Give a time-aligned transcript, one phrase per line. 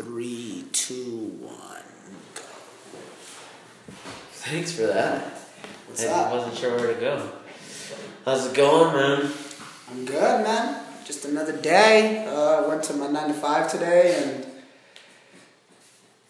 [0.00, 1.82] Three, two, one,
[2.34, 2.40] go.
[4.32, 5.22] Thanks for that.
[5.88, 6.32] What's I up?
[6.32, 7.30] wasn't sure where to go.
[8.24, 9.30] How's it going, man?
[9.90, 10.82] I'm good, man.
[11.04, 12.24] Just another day.
[12.26, 14.46] Uh, went to my nine to five today, and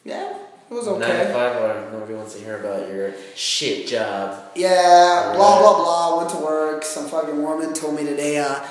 [0.05, 0.37] yeah,
[0.69, 1.07] it was okay.
[1.07, 4.51] Nine to five, or nobody wants to hear about your shit job.
[4.57, 6.19] Yeah, blah blah blah.
[6.19, 6.83] Went to work.
[6.83, 8.65] Some fucking woman told me today, uh,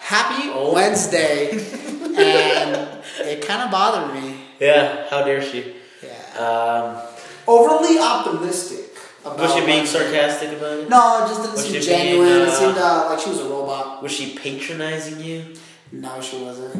[0.00, 0.74] "Happy Oh.
[0.74, 1.52] Wednesday,"
[2.18, 4.40] and it kind of bothered me.
[4.62, 5.74] Yeah, how dare she?
[6.02, 7.02] Yeah, Um,
[7.46, 8.90] overly optimistic.
[9.24, 10.88] About was she being sarcastic about it?
[10.88, 12.26] No, it just didn't Was seem genuine.
[12.28, 14.02] being, it uh, seemed uh, like she was a robot.
[14.02, 15.54] Was she patronizing you?
[15.92, 16.74] No, she wasn't.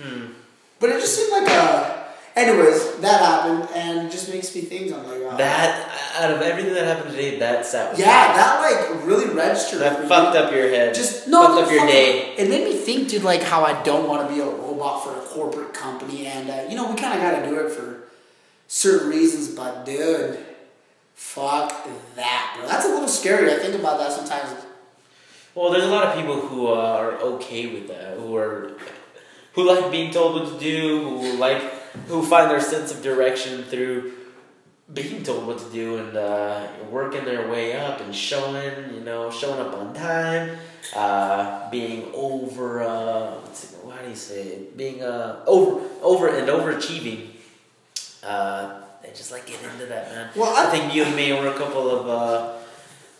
[0.00, 0.26] Hmm.
[0.78, 1.98] But it just seemed like a.
[2.36, 4.94] Anyways, that happened, and it just makes me think.
[4.94, 8.06] I'm like, uh, That, out of everything that happened today, that sat with Yeah,
[8.38, 9.80] that like really registered.
[9.80, 10.08] That for me.
[10.08, 10.94] fucked up your head.
[10.94, 12.34] Just no, fucked up your day.
[12.38, 15.19] It made me think, dude, like how I don't want to be a robot for
[15.30, 18.02] corporate company, and uh, you know we kind of got to do it for
[18.66, 19.48] certain reasons.
[19.54, 20.38] But dude,
[21.14, 22.68] fuck that, bro.
[22.68, 23.52] That's a little scary.
[23.52, 24.66] I think about that sometimes.
[25.54, 28.72] Well, there's a lot of people who are okay with that, who are,
[29.54, 31.60] who like being told what to do, who like,
[32.06, 34.12] who find their sense of direction through
[34.92, 39.30] being told what to do and uh, working their way up and showing, you know,
[39.30, 40.58] showing up on time,
[40.96, 43.70] uh, being over, uh, what's
[44.02, 44.76] do you say it?
[44.76, 47.28] Being uh, over, over and overachieving.
[48.22, 50.30] Uh, they just like get into that, man.
[50.36, 52.08] Well, I I- think you and me were a couple of.
[52.08, 52.56] Uh,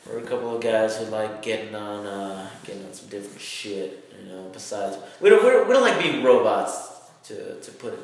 [0.07, 4.13] we're a couple of guys who like getting on, uh, getting on some different shit.
[4.21, 6.89] You know, besides we don't we don't, we don't like being robots
[7.25, 8.01] to, to put it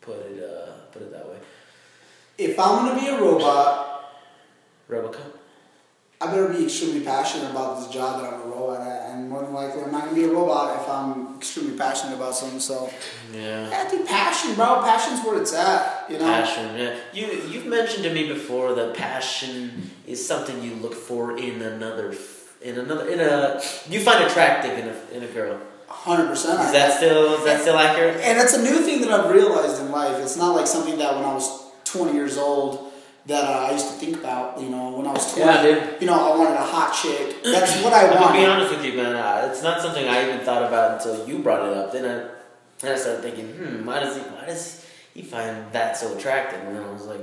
[0.00, 1.36] put it uh, put it that way.
[2.40, 3.86] If I'm gonna be a robot,
[4.88, 5.36] Robocop.
[6.22, 9.42] I better be extremely passionate about this job that I'm a robot at, and more
[9.42, 12.60] than likely, I'm not gonna be a robot if I'm extremely passionate about something.
[12.60, 12.90] So,
[13.32, 13.68] Yeah.
[13.70, 14.80] yeah, I think passion, bro.
[14.82, 16.06] Passion's where it's at.
[16.10, 16.24] You know.
[16.24, 16.78] Passion.
[16.78, 16.94] Yeah.
[17.12, 22.14] You you've mentioned to me before that passion is something you look for in another
[22.62, 25.58] in another in a you find attractive in a in a girl.
[25.88, 26.58] Hundred percent.
[26.60, 28.16] Is that still is that still accurate?
[28.22, 30.16] And it's a new thing that I've realized in life.
[30.22, 32.92] It's not like something that when I was 20 years old
[33.26, 34.60] that uh, I used to think about.
[34.60, 36.00] You know, when I was 20, Yeah, dude.
[36.00, 37.42] you know, I wanted a hot chick.
[37.42, 38.18] That's what I wanted.
[38.20, 39.14] Gonna be honest with you, man.
[39.16, 41.92] Uh, It's not something I even thought about until you brought it up.
[41.92, 42.30] Then I,
[42.80, 46.60] then I started thinking, hmm, why does he, why does he find that so attractive?
[46.60, 47.20] And then I was like,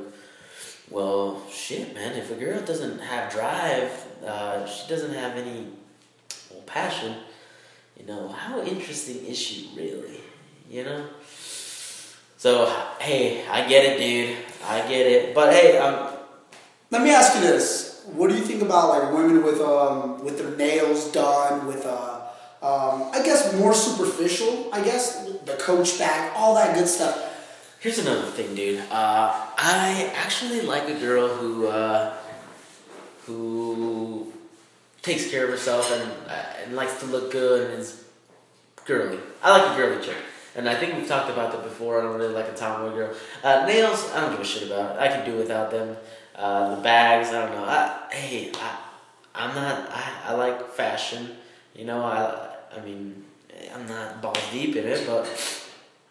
[0.90, 2.14] well, shit, man.
[2.18, 3.92] If a girl doesn't have drive,
[4.26, 5.68] uh, she doesn't have any
[6.52, 7.16] well, passion.
[8.00, 10.22] You know, how interesting is she really?
[10.70, 11.06] You know.
[12.38, 12.68] So
[13.00, 14.38] hey, I get it, dude.
[14.66, 15.36] I get it.
[15.36, 16.14] But hey, um,
[16.92, 20.38] Let me ask you this: What do you think about like women with um with
[20.40, 22.22] their nails done with uh
[22.62, 24.70] um I guess more superficial?
[24.74, 27.16] I guess the Coach bag, all that good stuff.
[27.80, 28.80] Here's another thing, dude.
[28.90, 32.14] Uh, I actually like a girl who uh,
[33.26, 34.32] who
[35.02, 38.04] takes care of herself and uh, and likes to look good and is
[38.86, 39.20] girly.
[39.44, 40.18] I like a girly chick,
[40.58, 42.00] and I think we've talked about that before.
[42.00, 43.14] I don't really like a tomboy girl.
[43.44, 45.00] Uh, nails, I don't give a shit about.
[45.00, 45.96] I can do without them.
[46.36, 47.64] Uh, the bags, I don't know.
[47.64, 48.78] I, hey, I,
[49.36, 49.90] I'm not.
[49.92, 51.38] I, I like fashion.
[51.76, 53.24] You know, I I mean,
[53.74, 55.26] I'm not balls deep in it, but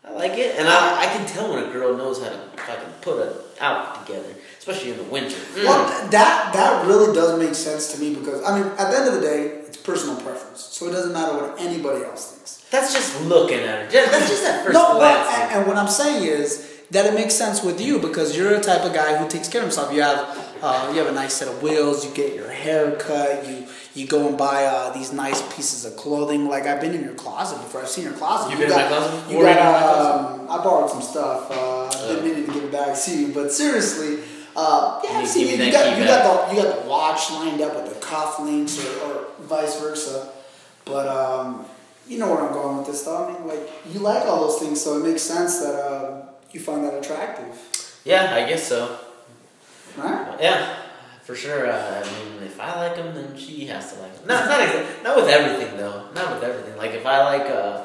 [0.04, 2.92] I like it, and I, I can tell when a girl knows how to fucking
[3.00, 5.36] put an outfit together, especially in the winter.
[5.36, 5.64] Mm.
[5.64, 9.08] Well, that that really does make sense to me because I mean, at the end
[9.08, 12.50] of the day, personal preference, so it doesn't matter what anybody else thinks.
[12.70, 13.90] That's just looking at it.
[13.90, 17.14] Just- That's just at first no, but and, and what I'm saying is that it
[17.14, 19.92] makes sense with you because you're a type of guy who takes care of himself.
[19.92, 20.20] You have
[20.62, 22.04] uh, you have a nice set of wheels.
[22.04, 23.46] You get your hair cut.
[23.48, 26.48] You you go and buy uh, these nice pieces of clothing.
[26.48, 27.82] Like I've been in your closet before.
[27.82, 28.50] I've seen your closet.
[28.50, 29.30] You've You been in my closet?
[29.30, 29.46] You got.
[29.46, 30.40] are in my closet?
[30.42, 31.50] Um, I borrowed some stuff.
[31.50, 31.54] Uh,
[32.08, 32.20] Oh.
[32.22, 34.18] meaning to give it back to you, but seriously.
[34.56, 35.58] Uh, yeah, You I've seen give it.
[35.60, 38.40] me You got, you got the you got the watch lined up with the cuff
[38.40, 40.32] links or, or vice versa.
[40.86, 41.66] But um,
[42.08, 43.26] you know where I'm going with this though.
[43.26, 46.60] I mean, like you like all those things, so it makes sense that uh, you
[46.60, 48.98] find that attractive, yeah, I guess so.
[49.98, 50.36] right?
[50.40, 50.76] Yeah,
[51.24, 51.68] for sure.
[51.70, 54.26] Uh, I mean, if I like them, then she has to like them.
[54.28, 56.08] Not, not, not with everything though.
[56.14, 56.76] Not with everything.
[56.78, 57.82] Like if I like, uh,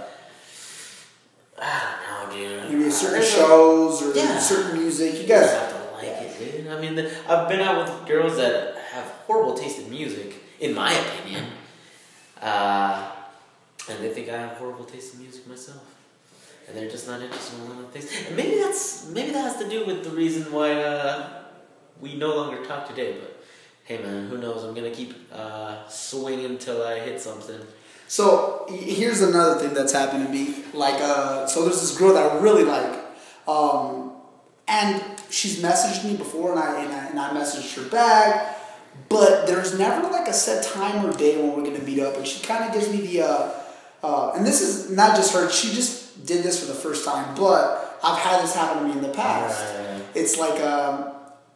[1.59, 2.79] I don't know, dude.
[2.79, 4.39] Maybe certain shows or Yeah.
[4.39, 5.15] certain music.
[5.15, 6.60] You You guys, guys have to like it, dude.
[6.71, 10.73] I mean, the, I've been out with girls that have horrible taste in music, in
[10.73, 11.45] my opinion.
[12.41, 13.11] Uh,
[13.89, 15.83] and they think I have horrible taste in music myself.
[16.67, 18.09] And they're just not interested in a lot of things.
[18.27, 21.43] And maybe that's maybe that has to do with the reason why uh,
[21.99, 23.17] we no longer talk today.
[23.19, 23.43] But
[23.83, 24.63] hey, man, who knows?
[24.63, 27.59] I'm gonna keep uh, swinging till I hit something.
[28.07, 30.63] So here's another thing that's happened to me.
[30.73, 32.99] Like, uh, so there's this girl that I really like.
[33.47, 34.11] Um,
[34.67, 38.57] and she's messaged me before, and I, and I and I messaged her back.
[39.09, 42.27] But there's never like a set time or day when we're gonna meet up, and
[42.27, 43.21] she kind of gives me the.
[43.21, 43.53] Uh,
[44.03, 47.35] uh, and this is not just her; she just did this for the first time.
[47.35, 49.63] But I've had this happen to me in the past.
[49.75, 50.01] Right.
[50.15, 51.13] It's like, um,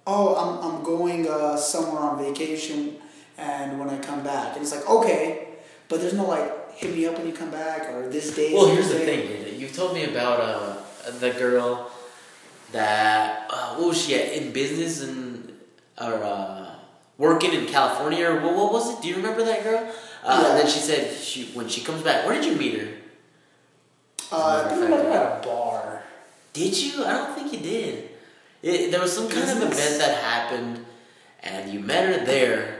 [0.07, 2.98] oh, I'm I'm going uh, somewhere on vacation,
[3.38, 5.48] and when I come back, and it's like okay,
[5.89, 8.54] but there's no like hit me up when you come back or this day.
[8.54, 9.60] Well, here's the thing.
[9.60, 11.92] You've told me about uh, the girl
[12.75, 15.54] that uh, what was she at in business and
[16.00, 16.75] or uh,
[17.18, 19.01] working in California or what, what was it?
[19.01, 19.83] Do you remember that girl?
[20.24, 20.50] Uh, Yeah.
[20.50, 22.25] And then she said she when she comes back.
[22.25, 22.89] Where did you meet her?
[24.31, 26.04] Uh, I think at a bar.
[26.51, 27.06] Did you?
[27.06, 28.10] I don't think you did.
[28.62, 30.83] It, there was some kind of event that happened,
[31.44, 32.75] and you met her there,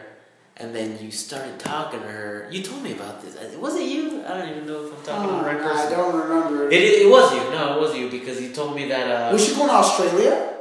[0.58, 2.48] and then you started talking to her.
[2.50, 3.36] You told me about this.
[3.36, 4.24] Uh, Was it you?
[4.26, 6.68] I don't even know if I'm talking to the right Uh, I don't remember.
[6.70, 7.40] It, it, it was you.
[7.52, 9.30] No, it was you because you told me that.
[9.30, 10.54] Uh, was she going to Australia?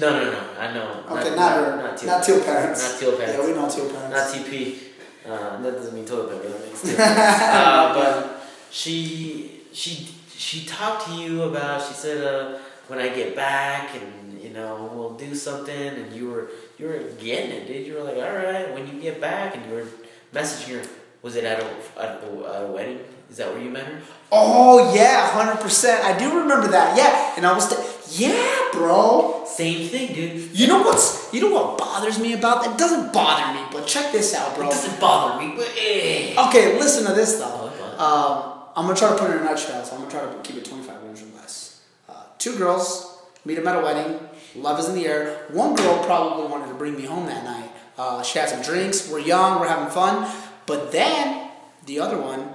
[0.00, 0.40] no, no, no.
[0.58, 1.04] I know.
[1.10, 1.76] Okay, not, her.
[1.76, 2.92] Not teal, Not teal pants.
[2.92, 3.38] Not teal parents.
[3.38, 4.34] Yeah, we know teal pants.
[4.34, 4.78] Not TP.
[5.24, 6.52] Uh, that doesn't mean toilet paper.
[6.52, 11.82] That means teal uh, but she she she talked to you about.
[11.86, 16.30] She said, uh, "When I get back, and you know, we'll do something." And you
[16.30, 16.48] were
[16.78, 17.86] you were getting it, dude.
[17.86, 19.86] You were like, "All right." When you get back, and you were
[20.34, 20.88] messaging her.
[21.22, 21.66] Was it at a
[22.00, 23.00] at at a wedding?
[23.28, 24.00] Is that where you met her?
[24.30, 26.04] Oh yeah, hundred percent.
[26.04, 26.96] I do remember that.
[26.96, 29.42] Yeah, and I was, th- yeah, bro.
[29.46, 30.56] Same thing, dude.
[30.56, 32.72] You know what's, you know what bothers me about that?
[32.74, 36.34] It doesn't bother me, but check this out, bro It doesn't bother me, but eh.
[36.48, 37.72] Okay, listen to this though.
[37.98, 37.98] Oh.
[37.98, 39.84] Um, I'm gonna try to put it in a nutshell.
[39.84, 41.80] So I'm gonna try to keep it 25 minutes or less.
[42.08, 44.20] Uh, two girls meet them at a wedding.
[44.54, 45.46] Love is in the air.
[45.50, 47.70] One girl probably wanted to bring me home that night.
[47.96, 49.10] Uh, she had some drinks.
[49.10, 49.60] We're young.
[49.60, 50.30] We're having fun.
[50.66, 51.50] But then
[51.86, 52.50] the other one,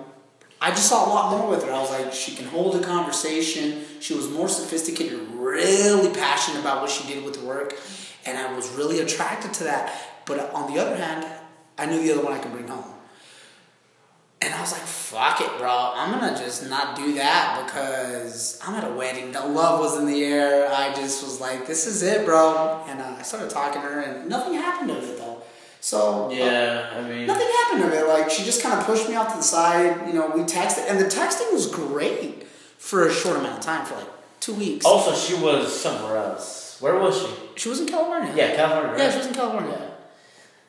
[0.60, 1.72] I just saw a lot more with her.
[1.72, 3.84] I was like, she can hold a conversation.
[4.00, 7.76] She was more sophisticated, really passionate about what she did with work,
[8.26, 9.92] and I was really attracted to that.
[10.26, 11.26] But on the other hand,
[11.80, 12.86] I knew the other one I could bring home.
[14.44, 15.92] And I was like, fuck it, bro.
[15.94, 19.32] I'm gonna just not do that because I'm at a wedding.
[19.32, 20.68] The love was in the air.
[20.72, 22.84] I just was like, this is it, bro.
[22.88, 25.44] And uh, I started talking to her, and nothing happened to it, though.
[25.80, 28.08] So, uh, Yeah, I mean, nothing happened to it.
[28.08, 30.08] Like, she just kind of pushed me off to the side.
[30.08, 32.48] You know, we texted, and the texting was great
[32.80, 34.08] for a short amount of time, for like
[34.40, 34.86] two weeks.
[34.86, 36.78] Also, she was somewhere else.
[36.80, 37.28] Where was she?
[37.56, 38.34] She was in California.
[38.36, 38.92] Yeah, California.
[38.94, 39.00] Right?
[39.02, 39.78] Yeah, she was in California.
[39.80, 39.91] Yeah.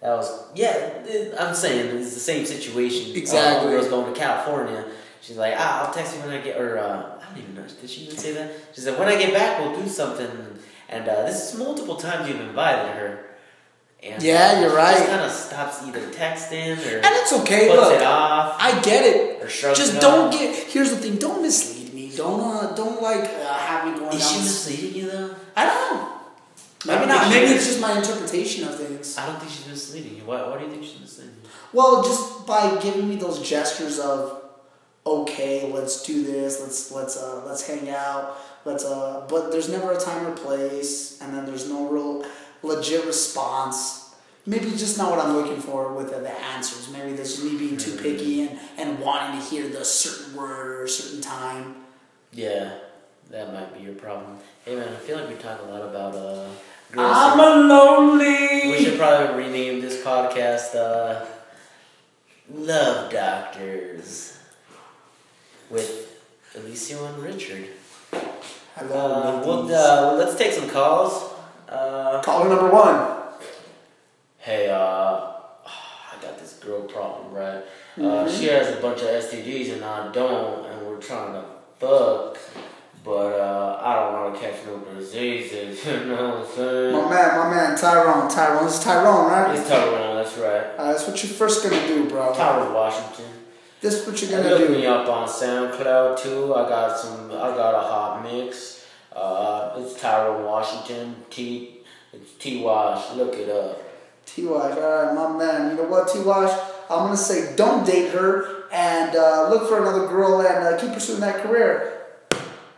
[0.02, 0.74] That was yeah.
[1.06, 3.14] it- I'm saying it's the same situation.
[3.16, 3.68] Exactly.
[3.68, 4.84] Uh, girls going to California.
[5.20, 6.60] She's like, ah, I'll text you when I get.
[6.60, 7.62] Or uh, I don't even know.
[7.80, 8.50] Did she even say that?
[8.74, 10.28] She said, when I get back, we'll do something.
[10.88, 13.24] And uh, this is multiple times you've invited her.
[14.02, 14.96] And, Yeah, uh, you're she right.
[14.96, 17.68] Just kind of stops either texting or And it's okay.
[17.68, 19.40] puts Look, it off I get it.
[19.44, 20.40] or shrugs Just it don't off.
[20.40, 20.56] get.
[20.66, 21.16] Here's the thing.
[21.16, 22.10] Don't mislead me.
[22.16, 24.32] Don't uh, don't like uh, have me going Is down.
[24.32, 25.34] she misleading you though?
[25.56, 26.18] I don't know.
[26.86, 27.30] Maybe not.
[27.30, 27.52] Maybe is.
[27.52, 29.16] it's just my interpretation of things.
[29.16, 30.24] I don't think she's misleading you.
[30.24, 31.48] Why, why do you think she's misleading you?
[31.72, 34.42] Well, just by giving me those gestures of,
[35.06, 36.60] okay, let's do this.
[36.60, 38.36] Let's let's uh, let's hang out.
[38.64, 39.26] Let's uh.
[39.28, 42.24] But there's never a time or place, and then there's no real
[42.62, 44.14] legit response.
[44.44, 46.90] Maybe just not what I'm looking for with the, the answers.
[46.92, 50.66] Maybe there's just me being too picky and, and wanting to hear the certain word
[50.66, 51.76] or a certain time.
[52.32, 52.78] Yeah,
[53.30, 54.38] that might be your problem.
[54.64, 56.48] Hey man, I feel like we talk a lot about uh.
[56.92, 58.70] Girls I'm a lonely.
[58.70, 61.24] We should probably rename this podcast uh,
[62.52, 64.38] Love Doctors
[65.70, 66.20] with
[66.54, 67.64] Eliceo and Richard.
[68.76, 69.12] Hello.
[69.40, 69.76] Uh, well, ladies.
[69.76, 71.32] uh, let's take some calls.
[71.68, 73.22] Uh, Caller number one.
[74.38, 77.62] hey, uh, I got this girl problem, right?
[77.96, 78.38] Uh, Mhm.
[78.38, 81.44] she has a bunch of STDs and I don't, and we're trying to
[81.78, 82.36] fuck,
[83.04, 86.92] but uh, I don't want to catch no diseases, you know what I'm saying?
[86.92, 88.30] My man, my man, Tyrone.
[88.30, 88.64] Tyrone.
[88.64, 89.56] This is Tyrone, right?
[89.56, 90.78] It's Tyrone, that's right.
[90.78, 92.32] Uh, that's what you're first gonna do, bro.
[92.32, 93.26] Tyrone, Washington.
[93.80, 94.64] This is what you're gonna do.
[94.66, 96.54] look me up on SoundCloud too.
[96.54, 97.26] I got some.
[97.32, 98.86] I got a hot mix.
[99.12, 101.16] Uh, it's Tyrone Washington.
[101.30, 101.80] T.
[102.12, 102.62] It's T.
[102.62, 103.12] Wash.
[103.16, 103.82] Look it up.
[104.24, 105.70] T Wash, alright, my man.
[105.70, 106.52] You know what, T Wash?
[106.88, 110.92] I'm gonna say don't date her and uh, look for another girl and uh, keep
[110.92, 112.01] pursuing that career.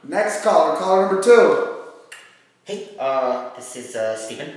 [0.06, 1.68] Next caller, caller number two.
[2.64, 4.50] Hey, uh, this is uh, Stephen.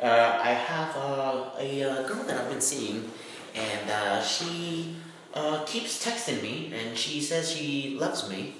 [0.00, 3.10] Uh, I have uh, a uh, girl that I've been seeing,
[3.54, 4.96] and uh, she
[5.34, 8.54] uh, keeps texting me, and she says she loves me.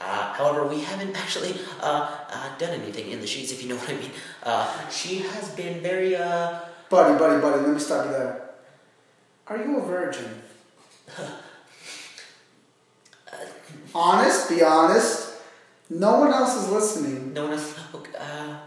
[0.00, 3.76] Uh, however, we haven't actually uh, uh, done anything in the sheets, if you know
[3.76, 4.10] what I mean.
[4.44, 8.50] Uh, she has been very, uh, Buddy, buddy, buddy, let me stop you there.
[9.48, 10.42] Are you a virgin?
[13.94, 15.27] honest, be honest.
[15.90, 17.32] No one else is listening.
[17.32, 17.78] No one else.
[17.94, 18.58] Okay, uh,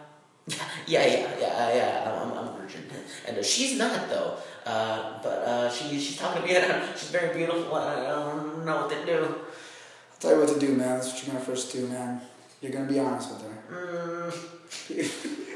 [0.88, 2.22] yeah, yeah, yeah, yeah.
[2.24, 2.84] I'm, I'm a virgin,
[3.28, 4.38] and uh, she's not though.
[4.66, 7.78] Uh, but uh, she she's talking to me, and she's very beautiful.
[7.78, 9.24] And I don't know what to do.
[9.24, 10.98] I'll tell you what to do, man.
[10.98, 12.22] That's what you're gonna first do, man.
[12.62, 14.32] You're gonna be honest with her.
[14.32, 14.48] Mm.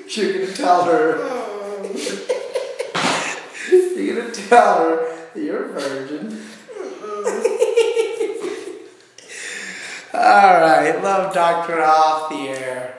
[0.15, 1.17] You're gonna tell her.
[3.97, 6.41] you're gonna tell her that you're a virgin.
[10.15, 12.97] All right, love doctor off the air.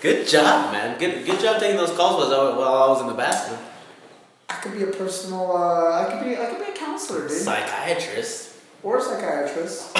[0.00, 0.98] good job, man.
[0.98, 3.58] Good good job taking those calls while I was, while I was in the bathroom.
[4.48, 5.56] I could be a personal.
[5.56, 6.36] Uh, I could be.
[6.36, 8.54] I could be a counselor, dude, Psychiatrist.
[8.82, 9.96] or a psychiatrist.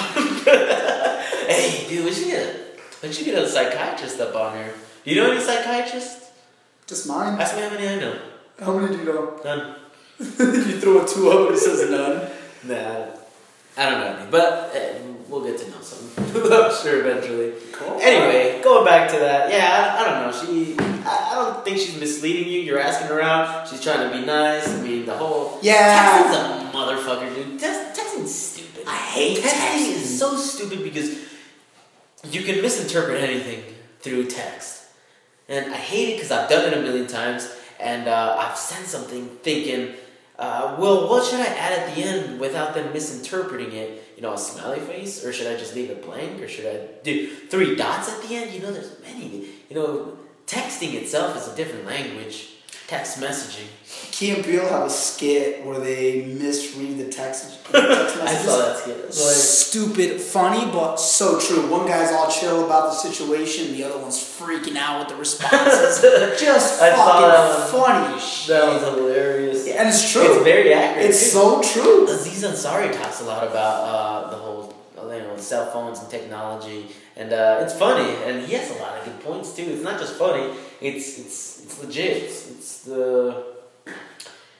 [1.49, 4.71] Hey, dude, we should get we should get a psychiatrist up on here.
[5.03, 6.29] Do you know any psychiatrists?
[6.85, 7.39] Just mine.
[7.41, 8.19] Ask me how many I know.
[8.59, 9.39] How many do you know?
[9.43, 9.75] None.
[10.19, 12.29] you throw a two up and it says none.
[12.61, 13.05] Nah,
[13.79, 14.97] I don't know but eh,
[15.29, 15.99] we'll get to know some.
[16.51, 17.53] I'm sure eventually.
[17.71, 17.97] Cool.
[18.01, 20.45] Anyway, going back to that, yeah, I, I don't know.
[20.45, 22.59] She, I, I don't think she's misleading you.
[22.59, 23.69] You're asking around.
[23.69, 24.67] She's trying to be nice.
[24.67, 26.23] I mean, the whole Yeah.
[26.23, 27.57] Texting's a motherfucker, dude.
[27.57, 28.83] Text, texting's stupid.
[28.85, 29.51] I hate texting.
[29.51, 29.95] texting.
[29.95, 31.17] is so stupid because
[32.29, 33.63] you can misinterpret anything
[34.01, 34.83] through text,
[35.47, 38.87] and I hate it because I've done it a million times, and uh, I've sent
[38.87, 39.95] something thinking.
[40.39, 44.03] Uh, well, what should I add at the end without them misinterpreting it?
[44.15, 46.87] You know, a smiley face, or should I just leave it blank, or should I
[47.03, 48.53] do three dots at the end?
[48.53, 49.45] You know, there's many.
[49.69, 50.17] You know,
[50.47, 52.51] texting itself is a different language.
[52.87, 53.67] Text messaging.
[54.11, 57.63] Key and Peele have a skit where they misread the text.
[57.71, 58.45] the text I messages.
[58.45, 58.97] saw that skit.
[59.03, 61.69] Like- Stupid, funny, but so true.
[61.69, 66.01] One guy's all chill about the situation, the other one's freaking out with the responses.
[66.41, 68.15] Just I fucking funny.
[68.47, 69.48] That was hilarious.
[69.79, 70.35] And it's true.
[70.35, 71.09] It's very accurate.
[71.09, 72.05] It's so true.
[72.05, 76.87] Aziz Ansari talks a lot about uh, the whole, you know, cell phones and technology,
[77.15, 79.63] and uh, it's funny, and he has a lot of good points too.
[79.63, 82.23] It's not just funny; it's it's it's legit.
[82.23, 83.45] It's, it's the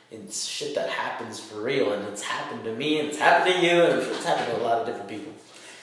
[0.09, 3.61] it's shit that happens for real, and it's happened to me, and it's happened to
[3.61, 5.33] you, and it's happened to a lot of different people.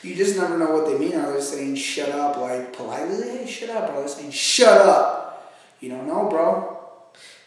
[0.02, 1.14] You just never know what they mean.
[1.14, 4.00] Are they saying shut up, like politely, hey, shut up, bro?
[4.00, 5.54] They're saying shut up.
[5.80, 6.78] You don't know, bro.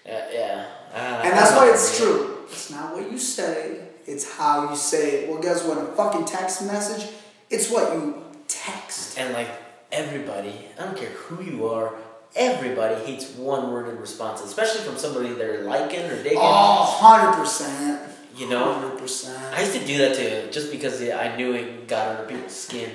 [0.06, 0.68] Yeah, yeah.
[0.94, 2.38] Uh, And that's why it's true.
[2.52, 5.30] It's not what you say, it's how you say it.
[5.30, 5.78] Well, guess what?
[5.78, 7.10] A fucking text message,
[7.50, 8.16] it's what you
[8.48, 9.18] text.
[9.20, 9.50] And like
[9.92, 11.94] everybody, I don't care who you are,
[12.36, 16.40] everybody hates one worded responses, especially from somebody they're liking or digging.
[16.42, 18.16] Oh, 100%.
[18.36, 18.96] You know?
[19.00, 19.54] 100%.
[19.54, 22.92] I used to do that too, just because I knew it got under people's skin.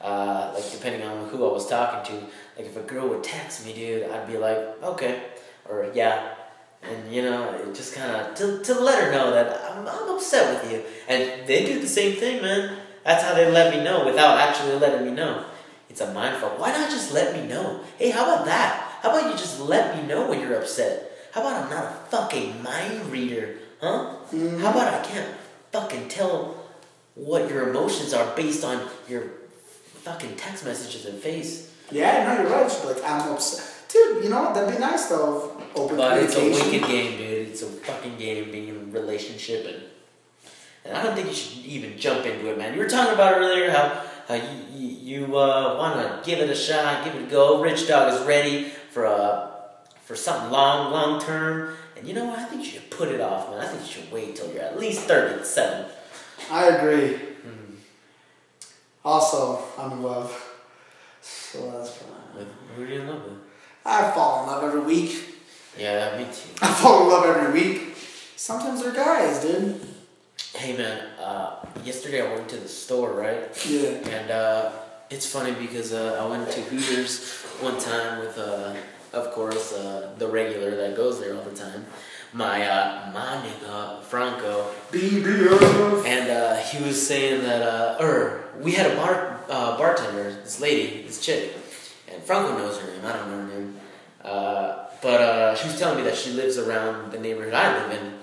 [0.00, 2.26] Uh, like depending on who I was talking to.
[2.56, 5.22] Like if a girl would text me, dude, I'd be like, okay,
[5.66, 6.34] or yeah,
[6.88, 10.16] and you know, it just kind of to, to let her know that I'm, I'm
[10.16, 10.82] upset with you.
[11.08, 12.78] And they do the same thing, man.
[13.04, 15.44] That's how they let me know without actually letting me know.
[15.90, 16.58] It's a mindfuck.
[16.58, 17.80] Why not just let me know?
[17.98, 18.98] Hey, how about that?
[19.02, 21.12] How about you just let me know when you're upset?
[21.32, 24.16] How about I'm not a fucking mind reader, huh?
[24.32, 24.60] Mm-hmm.
[24.60, 25.28] How about I can't
[25.72, 26.64] fucking tell
[27.14, 29.24] what your emotions are based on your
[30.02, 31.72] fucking text messages and face?
[31.90, 32.84] Yeah, no, you're right.
[32.84, 33.70] Like, I'm upset.
[33.88, 34.52] Dude, you know?
[34.52, 35.53] That'd be nice though.
[35.76, 37.48] Open But it's a wicked game, dude.
[37.48, 39.82] It's a fucking game being in a relationship and
[40.84, 42.74] and I don't think you should even jump into it, man.
[42.74, 44.42] You were talking about earlier how, how you,
[44.74, 47.62] you, you uh, want to give it a shot, give it a go.
[47.62, 49.50] Rich Dog is ready for a,
[50.02, 51.74] for something long, long term.
[51.96, 52.38] And you know what?
[52.38, 53.60] I think you should put it off, man.
[53.60, 55.86] I think you should wait till you're at least 37.
[56.50, 57.18] I agree.
[57.46, 57.76] Mm.
[59.04, 60.50] Also, I'm in love.
[61.22, 62.10] So that's fine.
[62.36, 63.38] With, who do you in love with?
[63.86, 65.33] I fall in love every week.
[65.78, 66.50] Yeah, me too.
[66.62, 67.96] I fall in love every week.
[68.36, 69.80] Sometimes they're guys, dude.
[70.54, 73.48] Hey man, uh, yesterday I went to the store, right?
[73.68, 73.88] Yeah.
[73.88, 74.70] And uh,
[75.10, 78.74] it's funny because uh, I went to Hooters one time with, uh,
[79.12, 81.84] of course, uh, the regular that goes there all the time,
[82.32, 86.04] my uh, my nigga Franco, BBF.
[86.06, 90.60] and uh, he was saying that, uh, or we had a bar uh, bartender, this
[90.60, 91.52] lady, this chick,
[92.12, 93.04] and Franco knows her name.
[93.04, 93.76] I don't know her name,
[94.24, 98.00] uh, but uh, she was telling me that she lives around the neighborhood I live
[98.00, 98.14] in.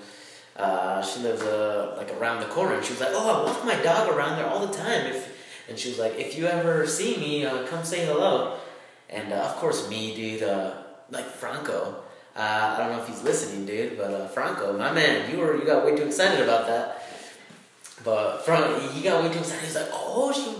[0.56, 3.64] Uh, she lives uh, like around the corner, and she was like, "Oh, I walk
[3.64, 5.30] my dog around there all the time." If
[5.68, 8.58] and she was like, "If you ever see me, uh, come say hello."
[9.08, 10.74] And uh, of course, me, dude, uh,
[11.08, 12.02] like Franco.
[12.34, 15.84] I don't know if he's listening, dude, but Franco, my man, you were you got
[15.84, 17.06] way too excited about that.
[18.02, 19.64] But Franco, he got way too excited.
[19.64, 20.50] He's like, "Oh, she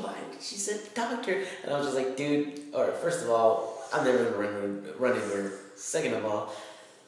[0.40, 4.18] she said doctor," and I was just like, "Dude, or first of all, I'm never
[4.24, 5.52] gonna run run into her.
[5.82, 6.54] Second of all,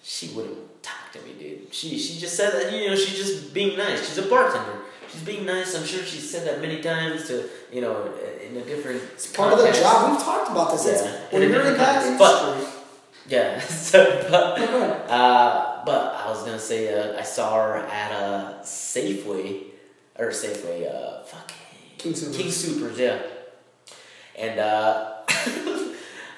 [0.02, 1.72] she wouldn't talk to me, dude.
[1.72, 4.04] She she just said that you know she's just being nice.
[4.06, 4.80] She's a bartender.
[5.10, 5.76] She's being nice.
[5.76, 8.12] I'm sure she's said that many times to you know
[8.44, 9.00] in a different.
[9.14, 10.10] It's part of the job.
[10.10, 10.86] We've talked about this.
[10.86, 12.44] It's, Yeah, when you're in that context.
[12.44, 12.80] industry.
[13.28, 13.60] Yeah.
[13.90, 14.58] So, but
[15.08, 19.66] uh, but I was gonna say uh, I saw her at a Safeway
[20.18, 20.92] or Safeway.
[20.92, 21.52] Uh, fuck.
[21.96, 22.36] King Soopers.
[22.36, 23.18] King Soopers, yeah.
[24.36, 25.12] And uh,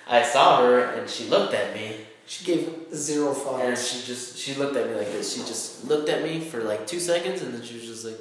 [0.07, 3.93] I saw her and she looked at me She gave zero and fucks.
[3.93, 5.35] she just she looked at me like this.
[5.35, 8.19] She just looked at me for like two seconds and then she was just like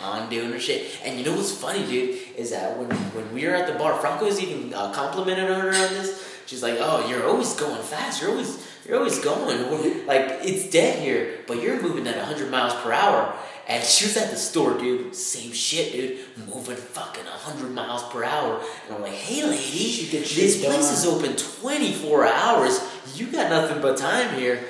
[0.00, 0.98] on doing her shit.
[1.04, 3.98] And you know what's funny, dude, is that when when we were at the bar,
[4.00, 6.26] Franco's even uh, complimented her on this.
[6.46, 8.22] She's like, "Oh, you're always going fast.
[8.22, 10.06] You're always you're always going.
[10.06, 13.36] Like it's dead here, but you're moving at 100 miles per hour."
[13.68, 15.14] And she was at the store, dude.
[15.14, 16.18] Same shit, dude.
[16.48, 18.62] Moving fucking 100 miles per hour.
[18.86, 22.80] And I'm like, hey, lady, this place is open 24 hours.
[23.16, 24.64] You got nothing but time here.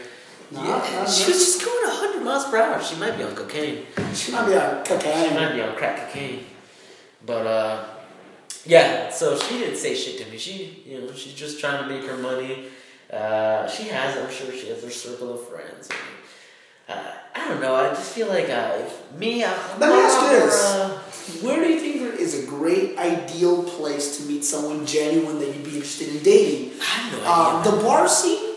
[0.51, 2.83] Yeah, she was just going 100 miles per hour.
[2.83, 3.85] She might be on cocaine.
[4.15, 5.29] She might be on cocaine.
[5.29, 6.47] She might be on crack cocaine.
[7.27, 7.85] But, uh,
[8.65, 10.39] yeah, so she didn't say shit to me.
[10.39, 12.67] She, you know, she's just trying to make her money.
[13.13, 15.89] Uh, she has, I'm sure she has her circle of friends.
[16.89, 17.75] Uh, I don't know.
[17.75, 20.65] I just feel like uh, if me, I'm Let me ask you this.
[20.65, 20.89] uh,
[21.43, 25.49] Where do you think there is a great ideal place to meet someone genuine that
[25.55, 26.79] you'd be interested in dating?
[26.81, 27.73] I have no Um, idea.
[27.73, 28.55] the bar scene?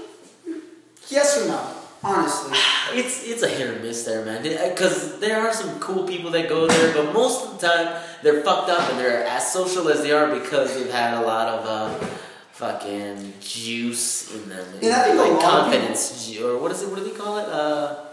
[1.09, 1.59] Yes or no?
[2.03, 2.57] Honestly.
[2.91, 4.41] It's it's a hit or miss there, man.
[4.41, 8.41] Because there are some cool people that go there, but most of the time they're
[8.41, 11.59] fucked up and they're as social as they are because they've had a lot of
[11.67, 12.05] uh,
[12.53, 16.89] fucking juice in them, And I think like confidence, ju- or what is it?
[16.89, 17.45] What do they call it?
[17.47, 18.08] Uh,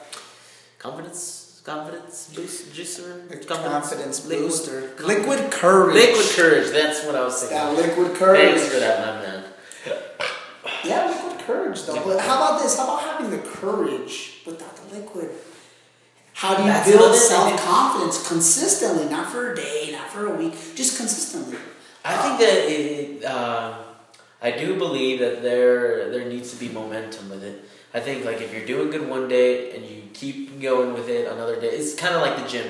[0.79, 4.81] confidence, confidence boost, juicer, Confidence liquid- booster.
[4.97, 5.95] confidence- Liquid courage.
[5.95, 6.71] liquid courage.
[6.71, 8.59] That's what I was saying That liquid courage.
[8.61, 9.45] Thanks for that, my man.
[10.85, 11.95] Yeah, liquid courage though.
[12.05, 12.77] But how about this?
[12.77, 15.31] How about having the courage without the liquid?
[16.35, 19.07] How do you That's build self confidence consistently?
[19.09, 21.57] Not for a day, not for a week, just consistently.
[22.05, 23.25] I think that it.
[23.25, 23.79] Uh,
[24.43, 27.65] I do believe that there there needs to be momentum with it.
[27.97, 31.27] I think like if you're doing good one day and you keep going with it
[31.33, 32.69] another day, it's kind of like the gym.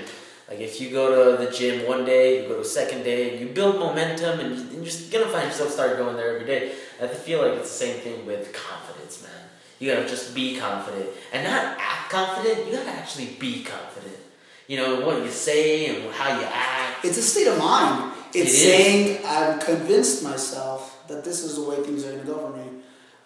[0.48, 1.04] Like if you go
[1.36, 4.38] to the gym one day, you go to a second day, and you build momentum,
[4.38, 6.70] and you- you're just gonna find yourself start going there every day.
[7.02, 9.32] I feel like it's the same thing with confidence, man.
[9.80, 12.66] You gotta just be confident and not act confident.
[12.66, 14.20] You gotta actually be confident.
[14.68, 17.04] You know what you say and how you act.
[17.04, 18.12] It's a state of mind.
[18.32, 22.38] It's It saying I've convinced myself that this is the way things are gonna go
[22.46, 22.66] for me.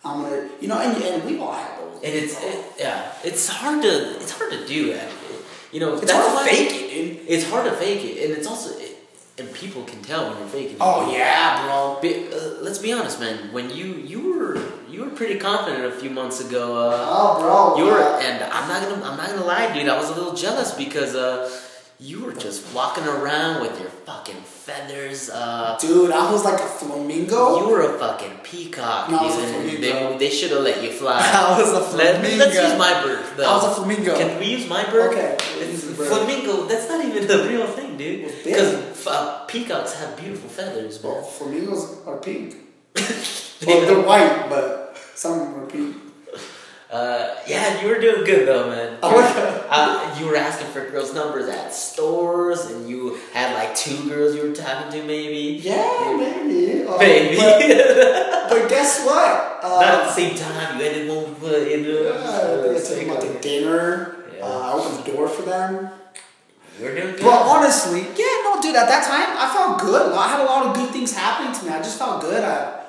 [0.02, 1.79] I'm gonna, you know, and, and we've all had.
[2.02, 5.08] And it's it, yeah, it's hard to it's hard to do that.
[5.72, 7.28] You know, It's hard to fake it, dude.
[7.28, 8.96] It's hard to fake it, and it's also it,
[9.38, 10.76] and people can tell when you're faking.
[10.80, 11.98] Oh yeah, bro.
[12.02, 13.52] Be, uh, let's be honest, man.
[13.52, 16.76] When you you were you were pretty confident a few months ago.
[16.76, 17.76] Uh, Oh, bro.
[17.78, 19.88] you were, and I'm not gonna I'm not gonna lie, dude.
[19.88, 21.48] I was a little jealous because uh,
[22.00, 25.30] you were just walking around with your fucking feathers.
[25.30, 27.58] Uh, dude, I was like a flamingo.
[27.60, 29.10] you were a fucking peacock.
[29.10, 29.80] No, I was dude, a flamingo.
[29.80, 31.18] They, they should have let you fly.
[31.22, 32.44] I was a Let, flamingo.
[32.44, 33.24] let's use my bird.
[33.36, 33.50] Though.
[33.50, 34.16] I was a flamingo.
[34.16, 35.10] Can we use my bird?
[35.12, 35.36] Okay,
[35.96, 36.08] bird.
[36.08, 36.66] flamingo.
[36.66, 38.32] That's not even the real thing, dude.
[38.44, 42.56] Because uh, peacocks have beautiful feathers, Well, flamingos are pink.
[43.66, 45.94] Well, they're white, but some of them are pink.
[46.90, 48.98] Uh, yeah, you were doing good though, man.
[49.00, 49.66] Oh, okay.
[49.70, 54.34] Uh, you were asking for girls' numbers at stores, and you had like two girls
[54.34, 55.60] you were talking to, maybe.
[55.62, 56.84] Yeah, maybe.
[56.84, 57.36] Uh, Maybe.
[57.36, 57.60] But,
[58.50, 59.60] but guess what?
[59.62, 60.80] Uh, Not at the same time.
[60.80, 64.16] You ended one with in yeah, uh, I took them out to dinner.
[64.36, 64.44] Yeah.
[64.44, 65.90] Uh, I opened the door for them.
[66.76, 67.22] You were doing good.
[67.22, 68.74] But honestly, yeah, no, dude.
[68.74, 70.12] At that time, I felt good.
[70.12, 71.70] I had a lot of good things happening to me.
[71.70, 72.42] I just felt good.
[72.42, 72.79] I,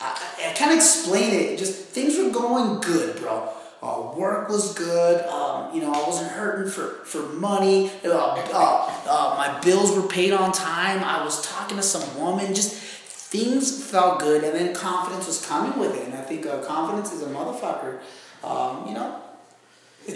[0.00, 1.58] I, I can't explain it.
[1.58, 3.48] Just things were going good, bro.
[3.82, 5.24] Uh, work was good.
[5.26, 7.90] Um, you know, I wasn't hurting for for money.
[8.04, 11.02] Uh, uh, uh, my bills were paid on time.
[11.04, 12.54] I was talking to some woman.
[12.54, 16.06] Just things felt good, and then confidence was coming with it.
[16.06, 18.00] And I think uh, confidence is a motherfucker.
[18.42, 19.22] Um, you know.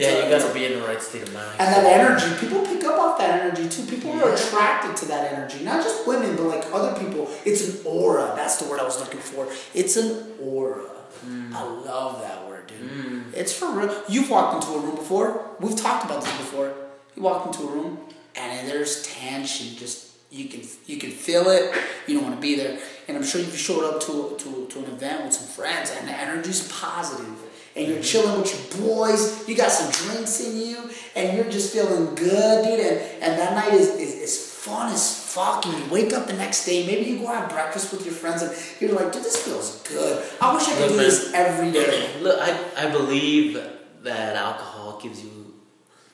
[0.01, 1.51] Yeah, you it's gotta be in the right state of mind.
[1.59, 3.85] and that energy, people pick up off that energy too.
[3.87, 5.65] People are attracted to that energy.
[5.65, 7.29] Not just women, but like other people.
[7.45, 8.33] It's an aura.
[8.37, 9.49] That's the word I was looking for.
[9.75, 10.81] It's an aura.
[11.25, 11.55] Hmm.
[11.55, 12.79] I love that word, dude.
[12.79, 13.21] Hmm.
[13.35, 13.95] It's for real.
[14.09, 15.51] You've walked into a room before.
[15.61, 16.73] We've talked about this before.
[17.15, 17.99] You walk into a room
[18.35, 19.77] and there's tension.
[19.77, 21.75] Just you can you can feel it.
[22.07, 22.79] You don't want to be there.
[23.07, 26.09] And I'm sure you've showed up to to, to an event with some friends and
[26.09, 27.29] the energy's positive.
[27.75, 29.49] And you're chilling with your boys.
[29.49, 32.81] You got some drinks in you, and you're just feeling good, dude.
[32.81, 35.65] And, and that night is, is, is fun as fuck.
[35.65, 36.87] And you wake up the next day.
[36.87, 40.23] Maybe you go have breakfast with your friends, and you're like, dude, this feels good.
[40.41, 42.11] I wish I could do this every day.
[42.21, 43.55] Look, I, I believe
[44.03, 45.31] that alcohol gives you.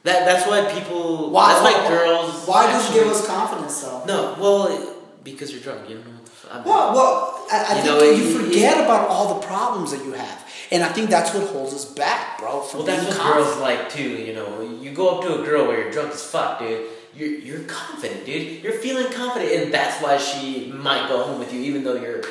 [0.05, 1.31] That that's why people.
[1.31, 1.55] Why?
[1.55, 2.47] That's why why- girls.
[2.47, 4.05] Why does it give us confidence though?
[4.07, 4.94] No, well,
[5.25, 5.88] because you're drunk.
[5.88, 6.31] You don't know what the.
[6.31, 9.35] F- I'm- Well, well, I, I You think know, that it- you forget about all
[9.40, 12.61] the problems that you have, and I think that's what holds us back, bro.
[12.61, 13.44] From Well, that's what confident.
[13.46, 14.09] girls like too.
[14.09, 16.87] You know, you go up to a girl where you're drunk as fuck, dude.
[17.14, 18.62] You're you're confident, dude.
[18.62, 22.22] You're feeling confident, and that's why she might go home with you, even though you're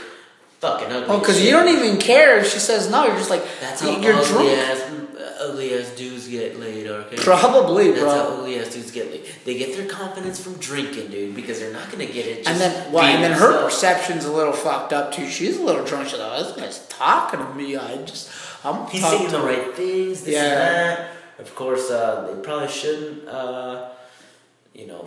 [0.59, 1.07] fucking ugly.
[1.09, 3.05] Oh, because you don't even care if she says no.
[3.05, 4.49] You're just like, That's how you're ugly drunk.
[4.49, 4.91] ass,
[5.39, 6.87] ugly ass dudes get laid.
[6.87, 7.15] Okay.
[7.17, 8.37] Probably, That's how bro.
[8.39, 9.25] ugly ass dudes get laid.
[9.45, 12.43] They get their confidence from drinking, dude, because they're not gonna get it.
[12.43, 15.27] Just And then, well, and then her perception's a little fucked up too.
[15.27, 16.09] She's a little drunk.
[16.09, 17.75] She's like, oh, this guy's talking to me.
[17.77, 18.29] I just,
[18.63, 20.23] I'm He's saying the right things.
[20.23, 20.43] This Yeah.
[20.43, 20.51] and
[20.97, 21.09] that.
[21.39, 23.27] Of course, uh, they probably shouldn't.
[23.27, 23.89] Uh,
[24.73, 25.03] you know,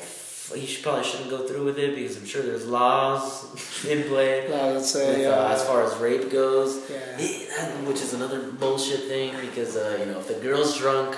[0.54, 4.46] he should, probably shouldn't go through with it because I'm sure there's laws in play.
[4.52, 6.96] Uh, let's say, with, uh, uh, as far as rape goes, Yeah.
[7.18, 11.16] It- which is another bullshit thing because uh, you know if the girl's drunk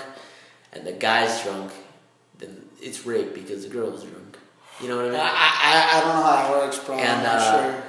[0.72, 1.72] and the guy's drunk,
[2.38, 4.38] then it's rape because the girl's drunk.
[4.80, 5.20] You know what I mean?
[5.20, 6.96] I, I, I don't know how that works, bro.
[6.96, 7.82] And, I'm not uh, sure.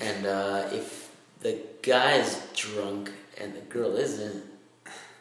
[0.00, 4.42] And uh, if the guy's drunk and the girl isn't,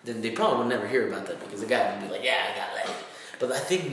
[0.03, 2.39] then they probably would never hear about that because the guy would be like, "Yeah,
[2.51, 2.95] I got laid."
[3.39, 3.83] But I think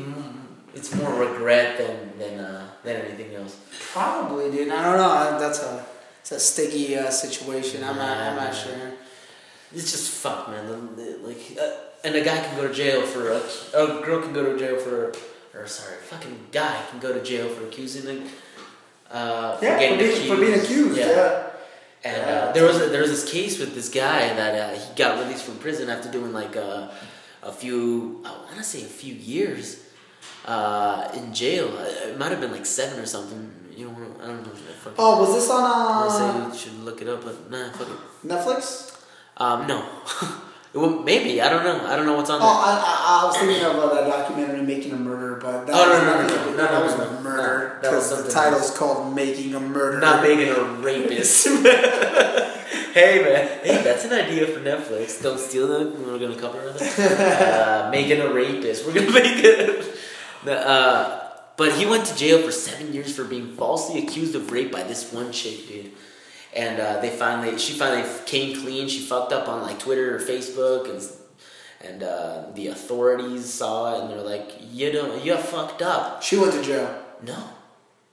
[0.74, 3.58] it's more regret than than uh, than anything else.
[3.92, 4.70] Probably, dude.
[4.70, 5.38] I don't know.
[5.38, 5.84] That's a,
[6.20, 7.82] it's a sticky uh, situation.
[7.84, 8.92] I'm not, I'm not sure.
[9.72, 10.96] It's just fuck, man.
[11.22, 11.70] Like, uh,
[12.04, 13.40] and a guy can go to jail for a,
[13.74, 15.12] a girl can go to jail for,
[15.54, 18.30] or sorry, a fucking guy can go to jail for accusing the,
[19.14, 20.98] uh, for getting accused.
[22.02, 22.32] And Yeah.
[22.48, 25.18] uh, there was a, there was this case with this guy that uh, he got
[25.22, 26.88] released from prison after doing like uh,
[27.42, 29.84] a few I want to say a few years
[30.46, 31.68] uh, in jail.
[31.78, 33.50] It might have been like seven or something.
[33.76, 34.52] You know, I don't know.
[34.98, 37.88] Oh, was this on I uh, say you should look it up, but nah, fuck
[37.88, 38.28] it.
[38.28, 38.96] Netflix?
[39.36, 39.84] Um, no.
[40.74, 41.86] well, maybe I don't know.
[41.86, 42.52] I don't know what's on Oh, there.
[42.52, 45.86] I, I, I was thinking of uh, that documentary, Making a Murder, but that Oh,
[45.86, 47.20] no, was no, no, nothing- no, no, that was no, a no.
[47.22, 47.80] murder.
[47.82, 48.78] No, that was Because the something title's else.
[48.78, 50.00] called Making a Murder.
[50.00, 51.46] Not making a rapist.
[52.92, 55.22] hey man, hey, that's an idea for Netflix.
[55.22, 56.06] Don't steal them.
[56.06, 56.80] We're gonna cover it.
[57.60, 58.86] Uh, making a rapist.
[58.86, 59.96] We're gonna make it.
[60.46, 61.20] Uh,
[61.56, 64.82] but he went to jail for seven years for being falsely accused of rape by
[64.82, 65.92] this one chick, dude.
[66.54, 68.88] And uh, they finally, she finally came clean.
[68.88, 71.02] She fucked up on like Twitter or Facebook, and
[71.82, 76.36] and uh, the authorities saw it, and they're like, "You don't, you fucked up." She
[76.36, 77.36] went to jail No,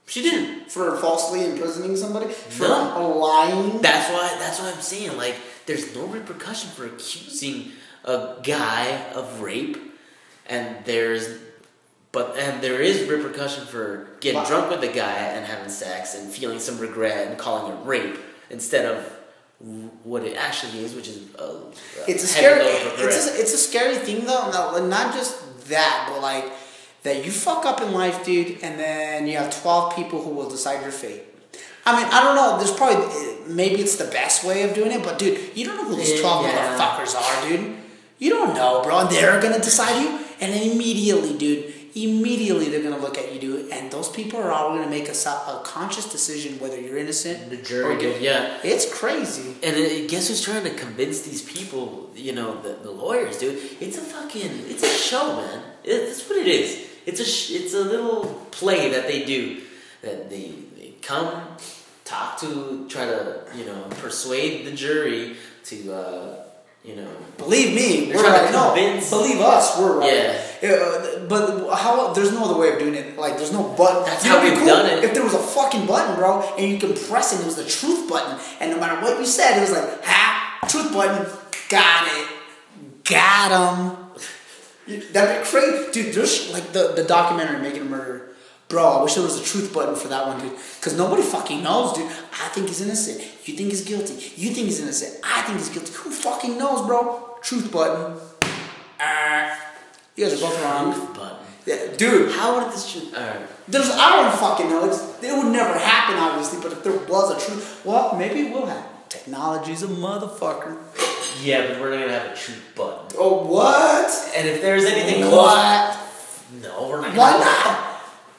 [0.06, 0.70] she didn't.
[0.70, 3.16] for falsely imprisoning somebody for No.
[3.18, 3.80] lying.
[3.80, 4.36] That's why.
[4.38, 5.16] That's what I'm saying.
[5.16, 5.34] Like,
[5.66, 7.72] there's no repercussion for accusing
[8.04, 9.76] a guy of rape,
[10.46, 11.28] and there's,
[12.12, 14.46] but and there is repercussion for getting Wow.
[14.48, 18.18] drunk with a guy and having sex and feeling some regret and calling it rape
[18.50, 19.04] instead of
[20.04, 21.60] what it actually is, which is a,
[22.06, 22.64] it's a scary.
[22.64, 24.50] It's a, it's a scary thing though.
[24.50, 26.44] Not, not just that, but like
[27.02, 30.48] that you fuck up in life, dude, and then you have twelve people who will
[30.48, 31.22] decide your fate.
[31.84, 32.58] I mean, I don't know.
[32.58, 35.84] There's probably maybe it's the best way of doing it, but dude, you don't know
[35.88, 36.76] who these twelve Yeah.
[36.78, 37.76] motherfuckers are, dude.
[38.18, 38.98] You don't know, bro.
[39.00, 43.40] And they're gonna decide you, and then immediately, dude, immediately they're gonna look at you,
[43.40, 47.50] dude, and those people are all gonna make a, a conscious decision whether you're innocent
[47.50, 48.14] the or jury, guilty.
[48.18, 48.58] dude, yeah.
[48.64, 49.54] It's crazy.
[49.62, 52.10] And it, guess who's trying to convince these people?
[52.14, 53.58] You know, the, the lawyers, dude.
[53.80, 55.62] It's a fucking, it's a show, man.
[55.84, 56.86] It, that's what it is.
[57.06, 59.62] It's a, sh- it's a little play that they do.
[60.02, 61.42] That they, they come,
[62.04, 66.44] talk to, try to, you know, persuade the jury to, uh,
[66.84, 68.52] you know, Believe me, we're right.
[68.52, 70.12] No, believe us, we're right.
[70.60, 70.70] Yeah.
[70.70, 72.12] Uh, but how?
[72.12, 73.16] There's no other way of doing it.
[73.16, 74.04] Like, there's no button.
[74.04, 75.04] That's You how we've done it.
[75.04, 77.56] If there was a fucking button, bro, and you can press it, and it was
[77.56, 81.26] the truth button, and no matter what you said, it was like, ha, truth button,
[81.68, 82.28] got it,
[83.04, 83.76] got
[84.88, 85.02] him.
[85.12, 86.14] That'd be crazy, dude.
[86.14, 88.27] There's like the the documentary Making a Murder.
[88.68, 90.52] Bro, I wish there was a truth button for that one, dude.
[90.78, 92.06] Because nobody fucking knows, dude.
[92.06, 93.20] I think he's innocent.
[93.46, 94.12] You think he's guilty.
[94.36, 95.18] You think he's innocent.
[95.24, 95.90] I think he's guilty.
[95.94, 97.38] Who fucking knows, bro?
[97.40, 98.20] Truth button.
[99.00, 99.58] Ah.
[100.16, 100.92] you guys are both wrong.
[100.92, 101.36] proof button.
[101.64, 102.96] Yeah, dude, How would this?
[103.14, 103.46] Alright.
[103.68, 104.84] there's I don't fucking know.
[104.86, 106.60] It's, it would never happen, obviously.
[106.62, 108.84] But if there was a truth, well, maybe it will happen.
[109.08, 110.76] Technology's a motherfucker.
[111.42, 113.16] Yeah, but we're not gonna have a truth button.
[113.18, 114.32] Oh, what?
[114.36, 115.98] And if there's anything close, What?
[116.62, 117.16] no, we're not.
[117.16, 117.87] Why not?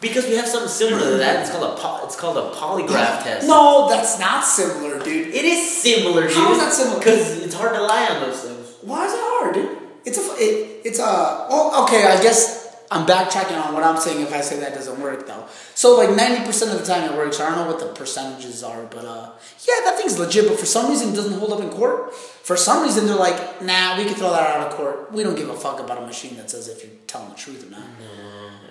[0.02, 1.42] Because we have something similar to that.
[1.42, 3.48] It's called a po- it's called a polygraph test.
[3.48, 5.28] No, that's not similar, dude.
[5.28, 6.38] It is similar, dude.
[6.38, 7.00] How is that similar?
[7.00, 8.76] Because it's hard to lie on those things.
[8.82, 9.78] Why is it hard, dude?
[10.06, 14.22] It's a, it, it's a, well, okay, I guess I'm backtracking on what I'm saying
[14.22, 15.46] if I say that doesn't work though.
[15.76, 17.40] So like 90% of the time it works.
[17.40, 19.30] I don't know what the percentages are, but uh,
[19.68, 20.48] yeah, that thing's legit.
[20.48, 22.16] But for some reason, it doesn't hold up in court.
[22.16, 25.12] For some reason, they're like, nah, we can throw that out of court.
[25.12, 27.68] We don't give a fuck about a machine that says if you're telling the truth
[27.68, 27.84] or not.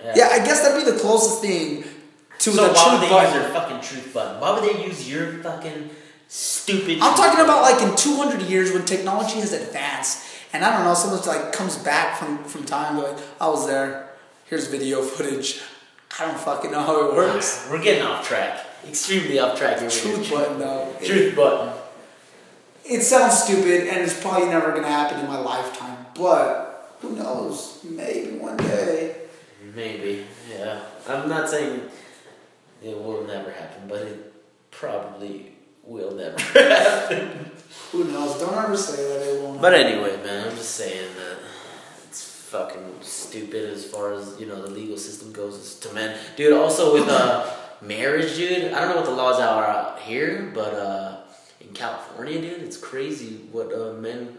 [0.03, 0.13] Yeah.
[0.15, 1.83] Yeah, I guess that'd be the closest thing
[2.39, 3.41] to So the why would truth they use button.
[3.41, 4.41] their fucking truth button?
[4.41, 5.89] Why would they use your fucking
[6.27, 6.99] stupid?
[7.01, 10.93] I'm talking about like in 200 years when technology has advanced, and I don't know,
[10.93, 14.08] someone like comes back from from time like I was there.
[14.49, 15.61] Here's video footage.
[16.19, 17.67] I don't fucking know how it works.
[17.69, 18.65] We're getting off track.
[18.87, 19.89] Extremely off track here.
[19.89, 20.95] Truth button though.
[20.99, 21.73] It, Truth button.
[22.85, 26.05] it sounds stupid, and it's probably never gonna happen in my lifetime.
[26.15, 27.79] But who knows?
[27.83, 29.17] Maybe one day.
[29.75, 30.25] Maybe.
[30.51, 30.81] Yeah.
[31.07, 31.81] I'm not saying
[32.83, 34.33] it will never happen, but it
[34.71, 37.51] probably will never happen.
[37.91, 38.39] Who knows?
[38.39, 39.61] Don't ever say that it won't.
[39.61, 39.91] But happen.
[39.93, 41.38] anyway, man, I'm just saying that
[42.49, 46.53] fucking stupid as far as you know the legal system goes to men, dude.
[46.53, 47.49] Also with uh
[47.81, 48.73] marriage, dude.
[48.73, 51.17] I don't know what the laws are out here, but uh
[51.61, 54.37] in California, dude, it's crazy what uh, men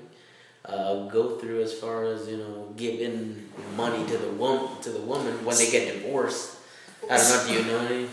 [0.65, 5.01] uh, go through as far as you know giving money to the woman to the
[5.01, 6.57] woman when they get divorced.
[7.11, 7.47] I don't know.
[7.47, 8.09] Do you know any?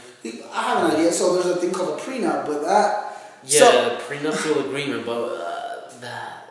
[0.54, 1.12] I have an idea.
[1.12, 3.04] So there's a thing called a prenup, but that.
[3.46, 6.47] Yeah, So, prenuptial agreement, but uh, that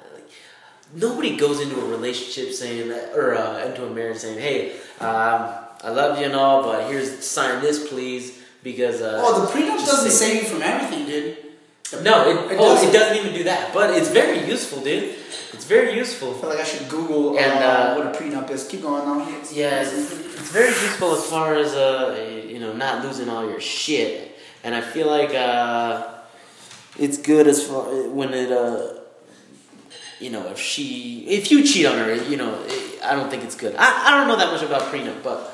[0.94, 5.50] nobody goes into a relationship saying that, or uh, into a marriage saying, "Hey, um,
[5.82, 9.78] I love you and all, but here's sign this, please," because uh, oh, the prenup
[9.78, 11.38] doesn't save you from everything, dude.
[12.02, 12.88] No, it, It oh, doesn't.
[12.88, 15.14] it doesn't even do that, but it's very useful, dude.
[15.52, 16.34] It's very useful.
[16.34, 18.66] I feel like I should Google And, uh, uh, what a prenup is.
[18.66, 19.22] Keep going on.
[19.28, 23.48] It's- Yeah, it's, it's very useful as far as uh, you know, not losing all
[23.48, 24.36] your shit.
[24.64, 26.02] And I feel like uh,
[26.98, 28.94] it's good as far when it uh,
[30.20, 32.52] you know, if she if you cheat on her, you know,
[33.04, 33.74] I don't think it's good.
[33.76, 35.52] I, I don't know that much about prenup, but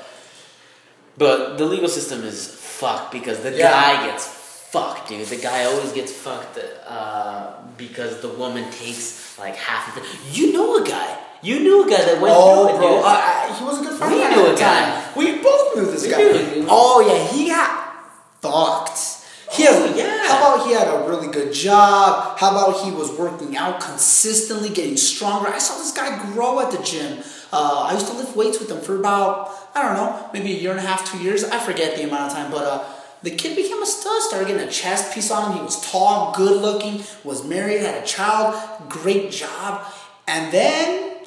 [1.17, 3.71] but the legal system is fucked because the Yeah.
[3.71, 5.27] guy gets fucked, dude.
[5.27, 10.09] The guy always gets fucked uh, because the woman takes like half of it.
[10.37, 11.19] You know a guy.
[11.43, 13.99] You knew a guy that went Oh, through it, bro, I, he was a good
[13.99, 15.13] friend We knew a guy.
[15.17, 16.19] We both knew this We guy.
[16.23, 16.67] knew.
[16.71, 17.95] Oh yeah, he got
[18.41, 19.22] fucked.
[19.53, 20.29] He Oh, yeah.
[20.29, 22.39] How about he had a really good job?
[22.39, 25.49] How about he was working out consistently, getting stronger?
[25.49, 27.19] I saw this guy grow at the gym.
[27.53, 30.59] Uh, I used to lift weights with him for about I don't know, maybe a
[30.59, 31.45] year and a half, two years.
[31.45, 32.85] I forget the amount of time, but uh,
[33.23, 34.23] the kid became a stud.
[34.23, 35.59] Started getting a chest piece on him.
[35.59, 38.55] He was tall, good looking, was married, had a child,
[38.89, 39.87] great job,
[40.27, 41.25] and then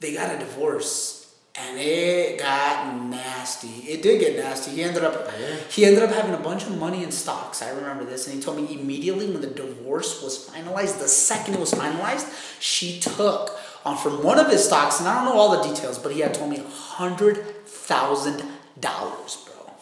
[0.00, 1.17] they got a divorce
[1.60, 3.68] and it got nasty.
[3.90, 4.72] It did get nasty.
[4.72, 5.56] He ended up oh, Yeah.
[5.70, 7.62] he ended up having a bunch of money in stocks.
[7.62, 11.54] I remember this, and he told me immediately when the divorce was finalized, the second
[11.54, 12.26] it was finalized,
[12.60, 15.98] she took on from one of his stocks, and I don't know all the details,
[15.98, 18.42] but he had told me a hundred thousand
[18.80, 19.72] dollars, bro.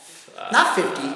[0.53, 1.09] Not fifty.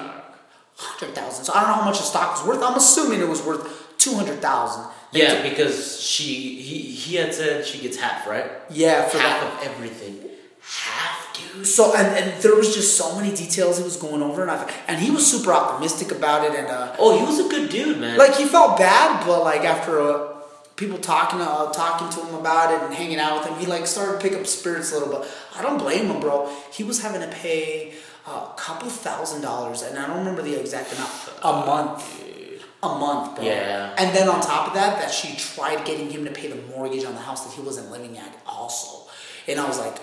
[0.75, 1.45] Hundred thousand.
[1.45, 2.63] So I don't know how much the stock was worth.
[2.63, 4.85] I'm assuming it was worth two hundred thousand.
[5.13, 8.49] Yeah, because she he he had said she gets half, right?
[8.71, 9.61] Yeah, for half that.
[9.67, 10.30] of everything.
[10.63, 11.65] Half, dude.
[11.67, 14.71] So and, and there was just so many details he was going over, and I
[14.87, 17.99] and he was super optimistic about it, and uh, Oh, he was a good dude,
[17.99, 18.17] man.
[18.17, 20.35] like he felt bad, but like after uh,
[20.75, 23.87] people talking uh, talking to him about it and hanging out with him, he like
[23.87, 25.29] started to pick up spirits a little bit.
[25.57, 26.47] I don't blame him, bro.
[26.71, 27.93] He was having to pay
[28.27, 31.11] a couple thousand dollars, and I don't remember the exact amount,
[31.43, 32.27] a month.
[32.83, 33.45] A month, bro.
[33.45, 33.93] Yeah.
[33.97, 37.03] And then on top of that, that she tried getting him to pay the mortgage
[37.03, 39.07] on the house that he wasn't living at, also.
[39.47, 39.97] And I was like,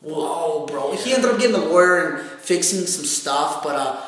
[0.00, 0.94] whoa, bro.
[0.96, 4.00] He ended up getting a lawyer and fixing some stuff, but uh,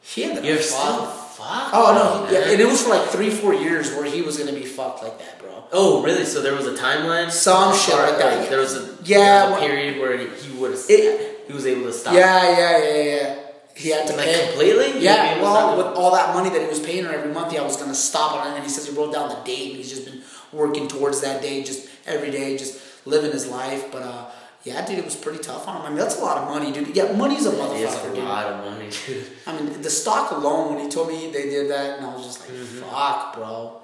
[0.00, 1.70] he ended You're up still fucked.
[1.74, 4.38] Oh no, he, yeah, and it was for like three, four years where he was
[4.38, 5.64] gonna be fucked like that, bro.
[5.72, 6.24] Oh, really?
[6.24, 7.30] So there was a timeline?
[7.30, 10.86] Some shit like that, There was a Yeah, was a period where he would have
[10.86, 12.14] he was able to stop.
[12.14, 13.36] Yeah, yeah, yeah, yeah.
[13.76, 14.46] He had to Like pay.
[14.46, 15.00] completely?
[15.00, 17.64] Yeah, well, with all that money that he was paying her every month, yeah, I
[17.64, 18.54] was gonna stop on it.
[18.54, 21.42] And he says he wrote down the date, and he's just been working towards that
[21.42, 23.90] day, just every day, just living his life.
[23.90, 24.26] But uh,
[24.64, 25.82] yeah, dude, it was pretty tough on him.
[25.82, 26.96] I mean, that's a lot of money, dude.
[26.96, 27.74] Yeah, money's a motherfucker.
[27.76, 28.24] It is motherfucker, a dude.
[28.24, 29.26] lot of money, dude.
[29.46, 32.24] I mean, the stock alone, when he told me they did that, and I was
[32.24, 32.80] just like, Mm-hmm.
[32.90, 33.80] fuck, bro.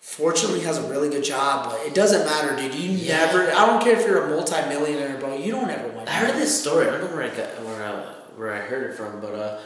[0.00, 2.74] Fortunately, he has a really good job, but it doesn't matter, dude.
[2.74, 3.26] You Yeah.
[3.26, 5.36] never, I don't care if you're a multimillionaire, bro.
[5.36, 6.88] You don't ever want I heard this story.
[6.88, 7.92] I don't know where I got where I,
[8.36, 9.60] where I heard it from, but uh,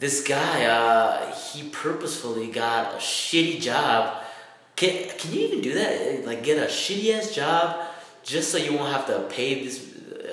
[0.00, 4.22] this guy uh, he purposefully got a shitty job.
[4.74, 6.26] Can can you even do that?
[6.26, 7.85] Like get a shitty ass job
[8.26, 9.82] just so you won't have to pay this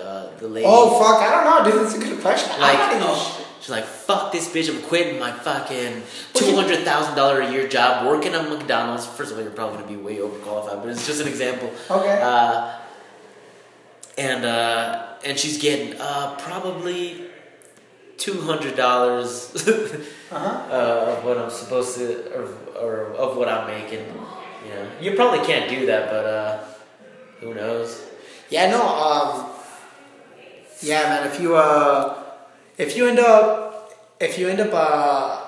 [0.02, 0.66] uh, the lady.
[0.68, 1.22] Oh, fuck.
[1.22, 1.86] I don't know, dude.
[1.86, 2.50] That's a good question.
[2.60, 6.02] Like, I'm not even oh, she's like, fuck this bitch, I'm quitting my fucking
[6.34, 9.06] $200,000 a year job working at McDonald's.
[9.06, 11.72] First of all, you're probably gonna be way overqualified, but it's just an example.
[11.90, 12.20] Okay.
[12.22, 12.74] Uh,
[14.18, 17.26] and uh, and she's getting uh, probably
[18.18, 19.52] two hundred dollars
[20.32, 20.48] Uh-huh.
[20.72, 22.48] uh, of what I'm supposed to, or,
[22.80, 24.00] or of what I'm making.
[24.66, 26.64] You know, you probably can't do that, but uh,
[27.44, 28.02] who knows?
[28.50, 29.50] Yeah, no, um,
[30.82, 31.28] yeah, man.
[31.28, 32.24] If you uh,
[32.78, 35.42] if you end up if you end up uh,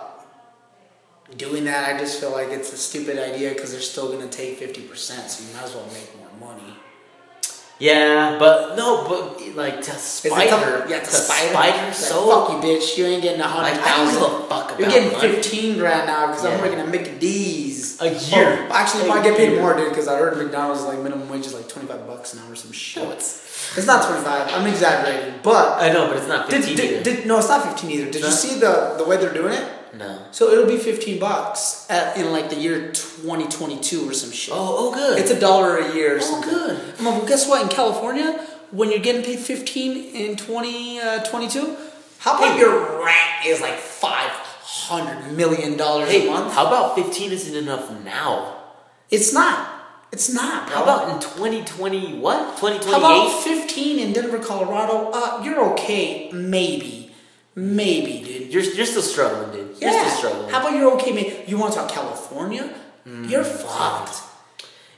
[1.38, 4.58] doing that, I just feel like it's a stupid idea because they're still gonna take
[4.58, 6.73] fifty percent, so you might as well make more money.
[7.77, 11.49] Yeah, but no, but like to spider, yeah, to, to spider.
[11.51, 12.97] spider, Like, so fuck you, bitch.
[12.97, 14.47] You ain't getting a hundred Like, I don't give thousand.
[14.47, 15.27] fuck about You're getting money.
[15.34, 16.62] fifteen grand now because I'm Yeah.
[16.62, 17.12] working at Mickey
[17.93, 18.02] D's.
[18.02, 18.67] A oh, year.
[18.69, 19.62] Oh, actually, A might get paid year.
[19.62, 22.39] more, dude, because I heard McDonald's like minimum wage is like twenty five bucks an
[22.39, 23.04] hour or some shit.
[23.04, 23.78] No, it's.
[23.78, 24.50] It's not twenty five.
[24.52, 27.04] I'm exaggerating, but I know, but it's not fifteen did, either.
[27.04, 28.12] did no, it's not fifteen either.
[28.12, 29.67] Did you see the the way they're doing it?
[29.98, 30.19] no.
[30.32, 34.32] So it'll be fifteen bucks at, in like the year twenty twenty two or some
[34.32, 34.54] shit.
[34.54, 35.17] Oh, oh, good.
[35.19, 36.50] It's a dollar a year or Oh, something.
[36.50, 36.80] good.
[37.00, 37.62] I'm like, well, guess what?
[37.63, 41.76] In California, when you're getting paid 15 in 2022, uh,
[42.19, 42.60] how about Hey.
[42.60, 43.78] your rent is like
[44.65, 45.78] $500 million a
[46.32, 46.54] month?
[46.54, 48.58] how about fifteen isn't enough now?
[49.12, 49.71] It's not.
[50.12, 50.78] It's not, bro.
[50.78, 52.58] How about in twenty twenty what?
[52.58, 53.62] Twenty How about eight?
[53.67, 55.12] 15 in Denver, Colorado?
[55.13, 56.32] Uh, you're okay.
[56.32, 57.12] Maybe.
[57.54, 58.54] Maybe, dude.
[58.54, 59.78] You're you're still struggling, dude.
[59.82, 60.08] You're Yeah.
[60.08, 60.49] still struggling.
[60.49, 61.12] How about you're okay?
[61.13, 61.25] man?
[61.47, 62.73] You want to talk California?
[63.08, 63.30] Mm.
[63.30, 64.23] You're fucked.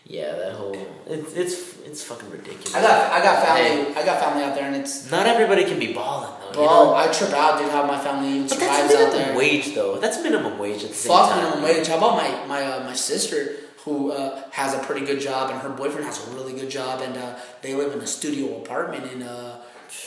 [0.05, 0.75] yeah, that whole
[1.07, 2.75] it's it's it's fucking ridiculous.
[2.75, 5.79] I got I got family I got family out there and it's not everybody can
[5.79, 6.51] be balling though.
[6.53, 6.93] bro you know?
[6.95, 9.37] I trip out dude how my family even But survives that's out minimum there.
[9.37, 9.97] wage though.
[9.99, 11.43] That's minimum wage at the same Fuck time.
[11.43, 11.87] minimum wage.
[11.87, 15.59] How about my my uh, my sister who uh, has a pretty good job and
[15.61, 19.09] her boyfriend has a really good job and uh, they live in a studio apartment
[19.13, 19.61] in uh,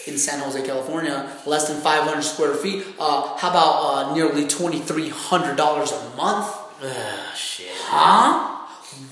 [0.07, 1.17] in San Jose, California,
[1.47, 2.85] less than 500 square feet.
[2.99, 3.75] Uh, how about
[4.11, 6.47] uh, nearly twenty three hundred dollars a month?
[6.83, 7.73] Ah, shit.
[7.75, 8.57] Huh?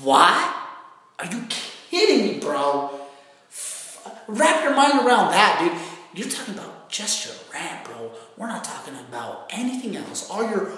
[0.02, 0.54] What?
[1.18, 2.90] Are you kidding me, bro?
[4.26, 6.18] Wrap your mind around that, dude.
[6.18, 8.12] You're talking about just your rent, bro.
[8.36, 10.30] We're not talking about anything else.
[10.30, 10.72] All your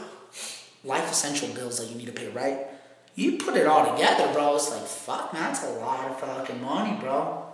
[0.84, 2.66] life essential bills that you need to pay, right?
[3.14, 4.54] You put it all together, bro.
[4.54, 7.44] It's like, fuck, man, that's a lot of fucking money, bro.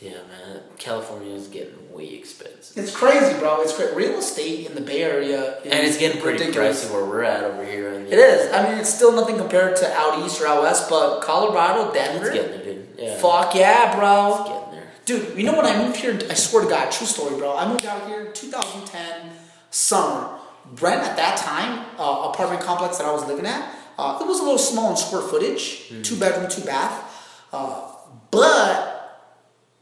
[0.00, 0.62] Yeah, man.
[0.78, 2.76] California is getting way expensive.
[2.76, 3.60] It's crazy, bro.
[3.62, 3.94] It's crazy.
[3.94, 6.84] Real estate in the Bay Area, is And it's getting pretty ridiculous.
[6.84, 7.92] pricey where we're at over here.
[7.92, 8.52] In the It is.
[8.52, 12.26] I mean, it's still nothing compared to out east or out west, but Colorado, Denver,
[12.26, 12.88] It's getting there, dude.
[12.98, 13.16] Yeah.
[13.18, 14.34] fuck yeah, bro.
[14.40, 14.92] It's getting there.
[15.04, 16.18] Dude, you know when I moved here?
[16.30, 17.56] I swear to God, true story, bro.
[17.56, 19.32] I moved out here 2010
[19.70, 20.38] summer.
[20.80, 24.38] Rent at that time, uh, apartment complex that I was living at, uh, it was
[24.38, 27.88] a little small in square footage, two bedroom, two bath, uh,
[28.30, 28.91] but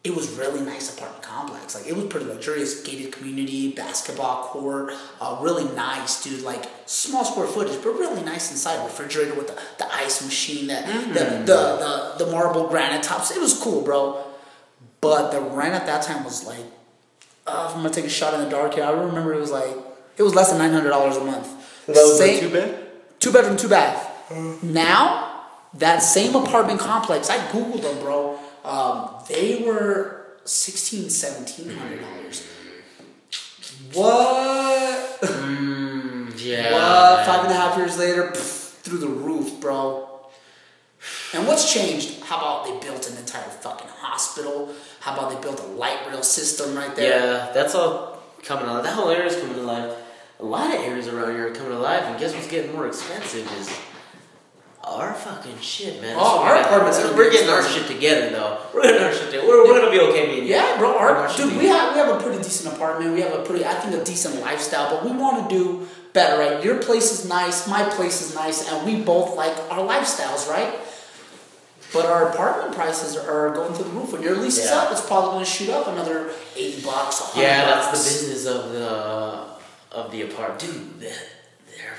[0.03, 1.75] it was really nice apartment complex.
[1.75, 6.43] Like it was pretty luxurious, gated community, basketball court, uh, really nice, dude.
[6.43, 8.83] Like small square footage, but really nice inside.
[8.85, 10.75] Refrigerator with the, the ice machine, the,
[11.13, 11.45] the, the
[12.17, 13.31] the the marble granite tops.
[13.31, 14.25] It was cool, bro.
[15.03, 16.65] But the rent at that time was like,
[17.47, 19.51] uh, if I'm gonna take a shot in the dark here, I remember it was
[19.51, 19.77] like
[20.17, 21.47] it was less than nine hundred dollars a month.
[21.87, 22.87] That was Same- bad?
[23.19, 24.07] Two bedroom, two bath.
[24.63, 28.39] Now, that same apartment complex, I googled them, bro.
[28.64, 32.46] Um, they were sixteen, seventeen hundred dollars.
[33.92, 35.20] What?
[35.23, 36.73] Mm, yeah.
[37.16, 37.27] what?
[37.27, 40.07] Five and a half years later, pff, through the roof, bro.
[41.33, 42.23] And what's changed?
[42.25, 44.75] How about they built an entire fucking hospital?
[45.01, 47.18] How about they built a light rail system right there?
[47.18, 48.85] Yeah, that's all coming alive.
[48.85, 49.96] That whole area's coming alive.
[50.40, 53.51] A lot of areas around here are coming alive, and guess what's getting more expensive
[53.59, 53.79] is
[54.90, 56.16] our fucking shit, man.
[56.18, 58.59] Oh, our apartments We're, getting our shit together, though.
[58.74, 59.46] We're getting our shit together.
[59.46, 60.55] We're, we're gonna be okay, me and you.
[60.55, 60.92] Yeah, bro.
[60.92, 63.14] We're Our, dude, we have we have a pretty decent apartment.
[63.14, 64.90] We have a pretty, I think, a decent lifestyle.
[64.90, 66.64] But we want to do better, right?
[66.64, 67.66] Your place is nice.
[67.68, 70.74] My place is nice, and we both like our lifestyles, right?
[71.92, 74.12] But our apartment prices are going through the roof.
[74.12, 77.42] When your lease is up, it's probably going to shoot up another eighty bucks, hundred
[77.46, 77.87] Yeah, bucks.
[77.87, 79.46] that's the business of the
[79.92, 81.00] of the apartment, dude.
[81.00, 81.16] There,
[81.76, 81.94] there,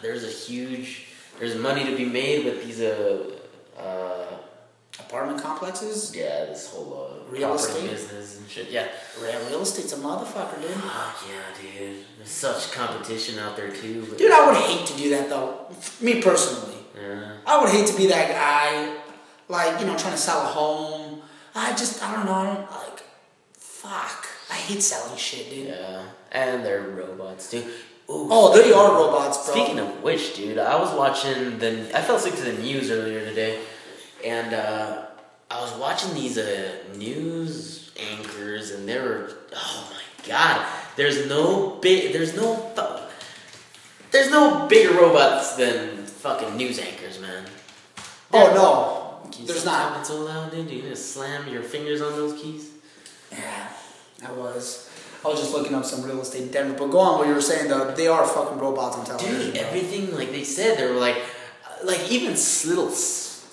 [0.00, 1.06] there's a huge,
[1.38, 3.30] there's money to be made with these uh,
[3.78, 4.26] uh,
[5.00, 7.88] Apartment complexes, yeah, this whole uh, Real estate?
[7.90, 8.70] business and shit.
[8.70, 8.88] Yeah.
[9.20, 10.70] real real estate's a motherfucker, dude.
[10.70, 12.04] Fuck yeah, dude.
[12.18, 14.04] There's such competition out there too.
[14.08, 15.66] But, Dude, I would hate to do that though.
[16.00, 16.76] Me personally.
[16.94, 17.36] Yeah.
[17.46, 18.98] I would hate to be that guy,
[19.48, 21.22] like, you know, trying to sell a home.
[21.54, 23.02] I just, I don't know, I don't, like,
[23.54, 24.26] fuck.
[24.50, 25.68] I hate selling shit, dude.
[25.68, 27.64] Yeah, and they're robots too.
[28.12, 29.54] Ooh, Oh, they are robots, bro.
[29.54, 31.90] Speaking of which, dude, I was watching the.
[31.96, 33.60] I fell asleep to the news earlier today,
[34.24, 35.06] and uh,
[35.50, 39.30] I was watching these uh, news anchors, and they were.
[39.56, 40.66] Oh my god!
[40.96, 42.12] There's no big.
[42.12, 42.68] There's no.
[44.10, 47.46] There's no bigger robots than fucking news anchors, man.
[48.34, 48.52] oh,
[49.24, 49.30] no.
[49.30, 49.46] keys.
[49.46, 50.00] There's sometimes not.
[50.00, 50.70] It's so loud, dude.
[50.70, 52.72] You to slam your fingers on those keys.
[53.30, 53.68] Yeah,
[54.26, 54.90] I was.
[55.24, 56.76] I was just looking up some real estate in Denver.
[56.78, 59.52] But go on, what you were saying though, they are fucking robots on television.
[59.52, 59.62] Dude, bro.
[59.62, 62.32] everything like they said, they were like, uh, like even
[62.66, 62.90] little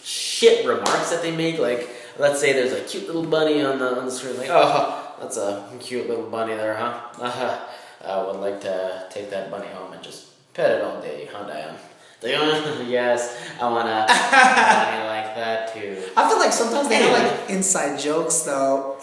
[0.03, 1.59] shit remarks that they make.
[1.59, 4.37] Like, let's say there's a cute little bunny on the on the screen.
[4.37, 7.01] Like, oh, that's a cute little bunny there, huh?
[7.19, 7.59] Uh-huh.
[8.05, 11.45] I would like to take that bunny home and just pet it all day, huh,
[11.45, 11.75] Diane?
[12.21, 16.03] Like, "Oh, yes, I wanna bunny like that too.
[16.17, 18.97] I feel like sometimes they have like inside jokes though,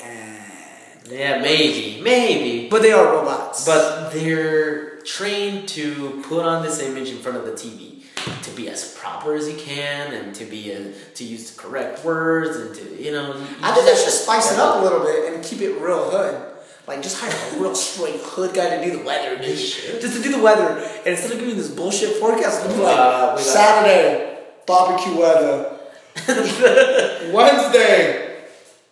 [1.08, 2.68] Yeah, maybe, maybe.
[2.68, 3.64] but they are robots.
[3.64, 8.02] But they're trained to put on this image in front of the TV
[8.42, 12.04] to be as proper as you can and to be a, to use the correct
[12.04, 13.36] words and to you know.
[13.36, 16.10] you I think they should spice it up a little bit and keep it real
[16.10, 16.52] hood.
[16.88, 19.56] Like just hire a real straight hood guy to do the weather, dude.
[19.56, 24.38] Just to do the weather, and instead of giving this bullshit forecast, like Uh, Saturday
[24.66, 25.78] barbecue weather,
[27.32, 28.44] Wednesday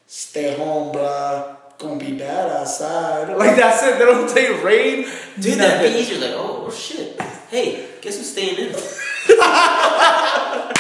[0.07, 1.54] stay home, bruh.
[1.79, 3.37] Gonna be bad outside.
[3.37, 3.99] Like that's it.
[3.99, 5.07] They don't say rain.
[5.41, 5.95] Dude, that'd be nothing.
[5.97, 6.19] easier.
[6.21, 7.21] Like, oh, shit.
[7.51, 8.75] Hey, guess who's staying in?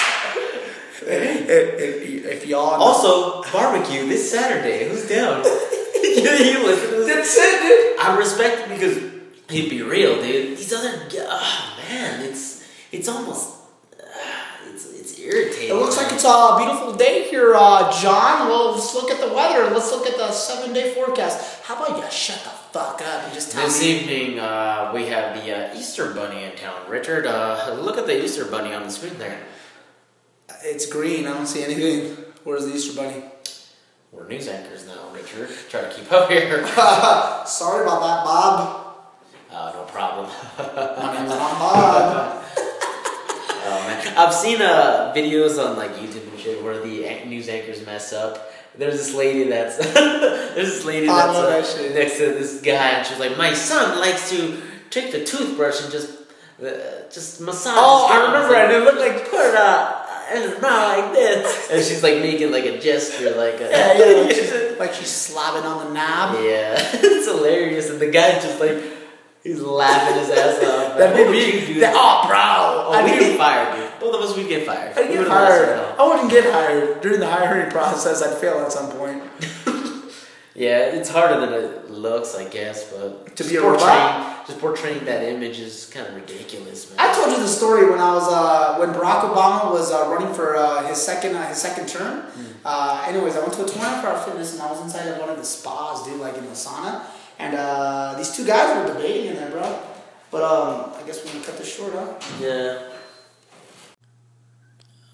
[1.06, 4.88] If, if, if y'all Also, barbecue this Saturday.
[4.88, 5.44] Who's down?
[6.02, 7.06] yeah, you listen to this.
[7.14, 8.00] that's it, dude.
[8.00, 8.96] I respect it because
[9.50, 10.56] he'd be real, dude.
[10.56, 13.53] These other, oh man, it's it's almost,
[15.24, 15.70] irritating.
[15.70, 18.48] It looks like it's a beautiful day here, uh, John.
[18.48, 19.74] Well, let's look at the weather.
[19.74, 21.62] Let's look at the seven day forecast.
[21.64, 23.92] How about you shut the fuck up and just tell This me?
[23.92, 26.88] This evening, uh, we have the uh, Easter Bunny in town.
[26.88, 29.38] Richard, uh, look at the Easter Bunny on the screen there.
[30.62, 31.26] It's green.
[31.26, 32.16] I don't see anything.
[32.44, 33.24] Where's the Easter Bunny?
[34.12, 35.48] We're news anchors now, Richard.
[35.70, 36.64] Try to keep up here.
[37.46, 38.96] Sorry about that, Bob.
[39.50, 40.30] Uh, no problem.
[40.56, 42.40] My name's not Bob.
[43.66, 47.84] Oh man, I've seen uh, videos on like YouTube and shit where the news anchors
[47.86, 48.50] mess up.
[48.76, 52.90] There's this lady that's there's this lady I that's uh, that next to this guy,
[52.98, 54.60] and she's like, "My son likes to
[54.90, 56.10] take the toothbrush and just
[56.62, 58.84] uh, just massage." Oh, I remember and it.
[58.84, 60.00] Looked like- put it
[60.34, 63.92] in his mouth like this, and she's like making like a gesture, like a, Yeah,
[63.98, 66.34] yeah, like she's, like she's slobbing on the knob.
[66.36, 68.93] Yeah, it's hilarious, and the guy just like
[69.44, 70.98] he's laughing his ass off.
[70.98, 71.80] That What made would me.
[71.80, 72.38] That, oh, bro.
[72.38, 74.00] Oh, I we didn't get fired, dude.
[74.00, 74.92] Both of us, we'd get fired.
[74.92, 75.98] I didn't We get hired.
[75.98, 78.22] I wouldn't get hired during the hiring process.
[78.22, 79.22] I'd fail at some point.
[80.56, 84.46] Yeah, it's harder than it looks, I guess, but To be a robot?
[84.46, 87.00] just portraying that image is kind of ridiculous, man.
[87.00, 90.32] I told you the story when I was uh, when Barack Obama was uh, running
[90.32, 92.22] for uh, his second uh, his second term.
[92.64, 95.28] Uh, anyways, I went to a 24 hour fitness and I was inside of one
[95.28, 97.02] of the spas, dude, like in the sauna,
[97.38, 99.80] and uh, these two guys were debating in there, bro.
[100.30, 102.14] But um, I guess we're gonna cut this short, huh?
[102.40, 102.90] Yeah.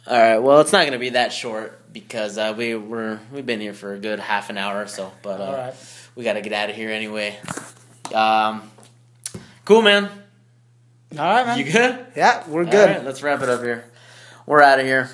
[0.07, 0.39] All right.
[0.39, 3.95] Well, it's not gonna be that short because uh, we were we've been here for
[3.95, 5.75] a good half an hour or so, but uh, All right.
[6.15, 7.39] we got to get out of here anyway.
[8.15, 8.71] Um,
[9.65, 10.05] cool, man.
[11.19, 11.59] All right, man.
[11.59, 12.07] You good?
[12.17, 12.89] yeah, we're good.
[12.89, 13.85] right, let's wrap it up here.
[14.47, 15.11] We're out of here.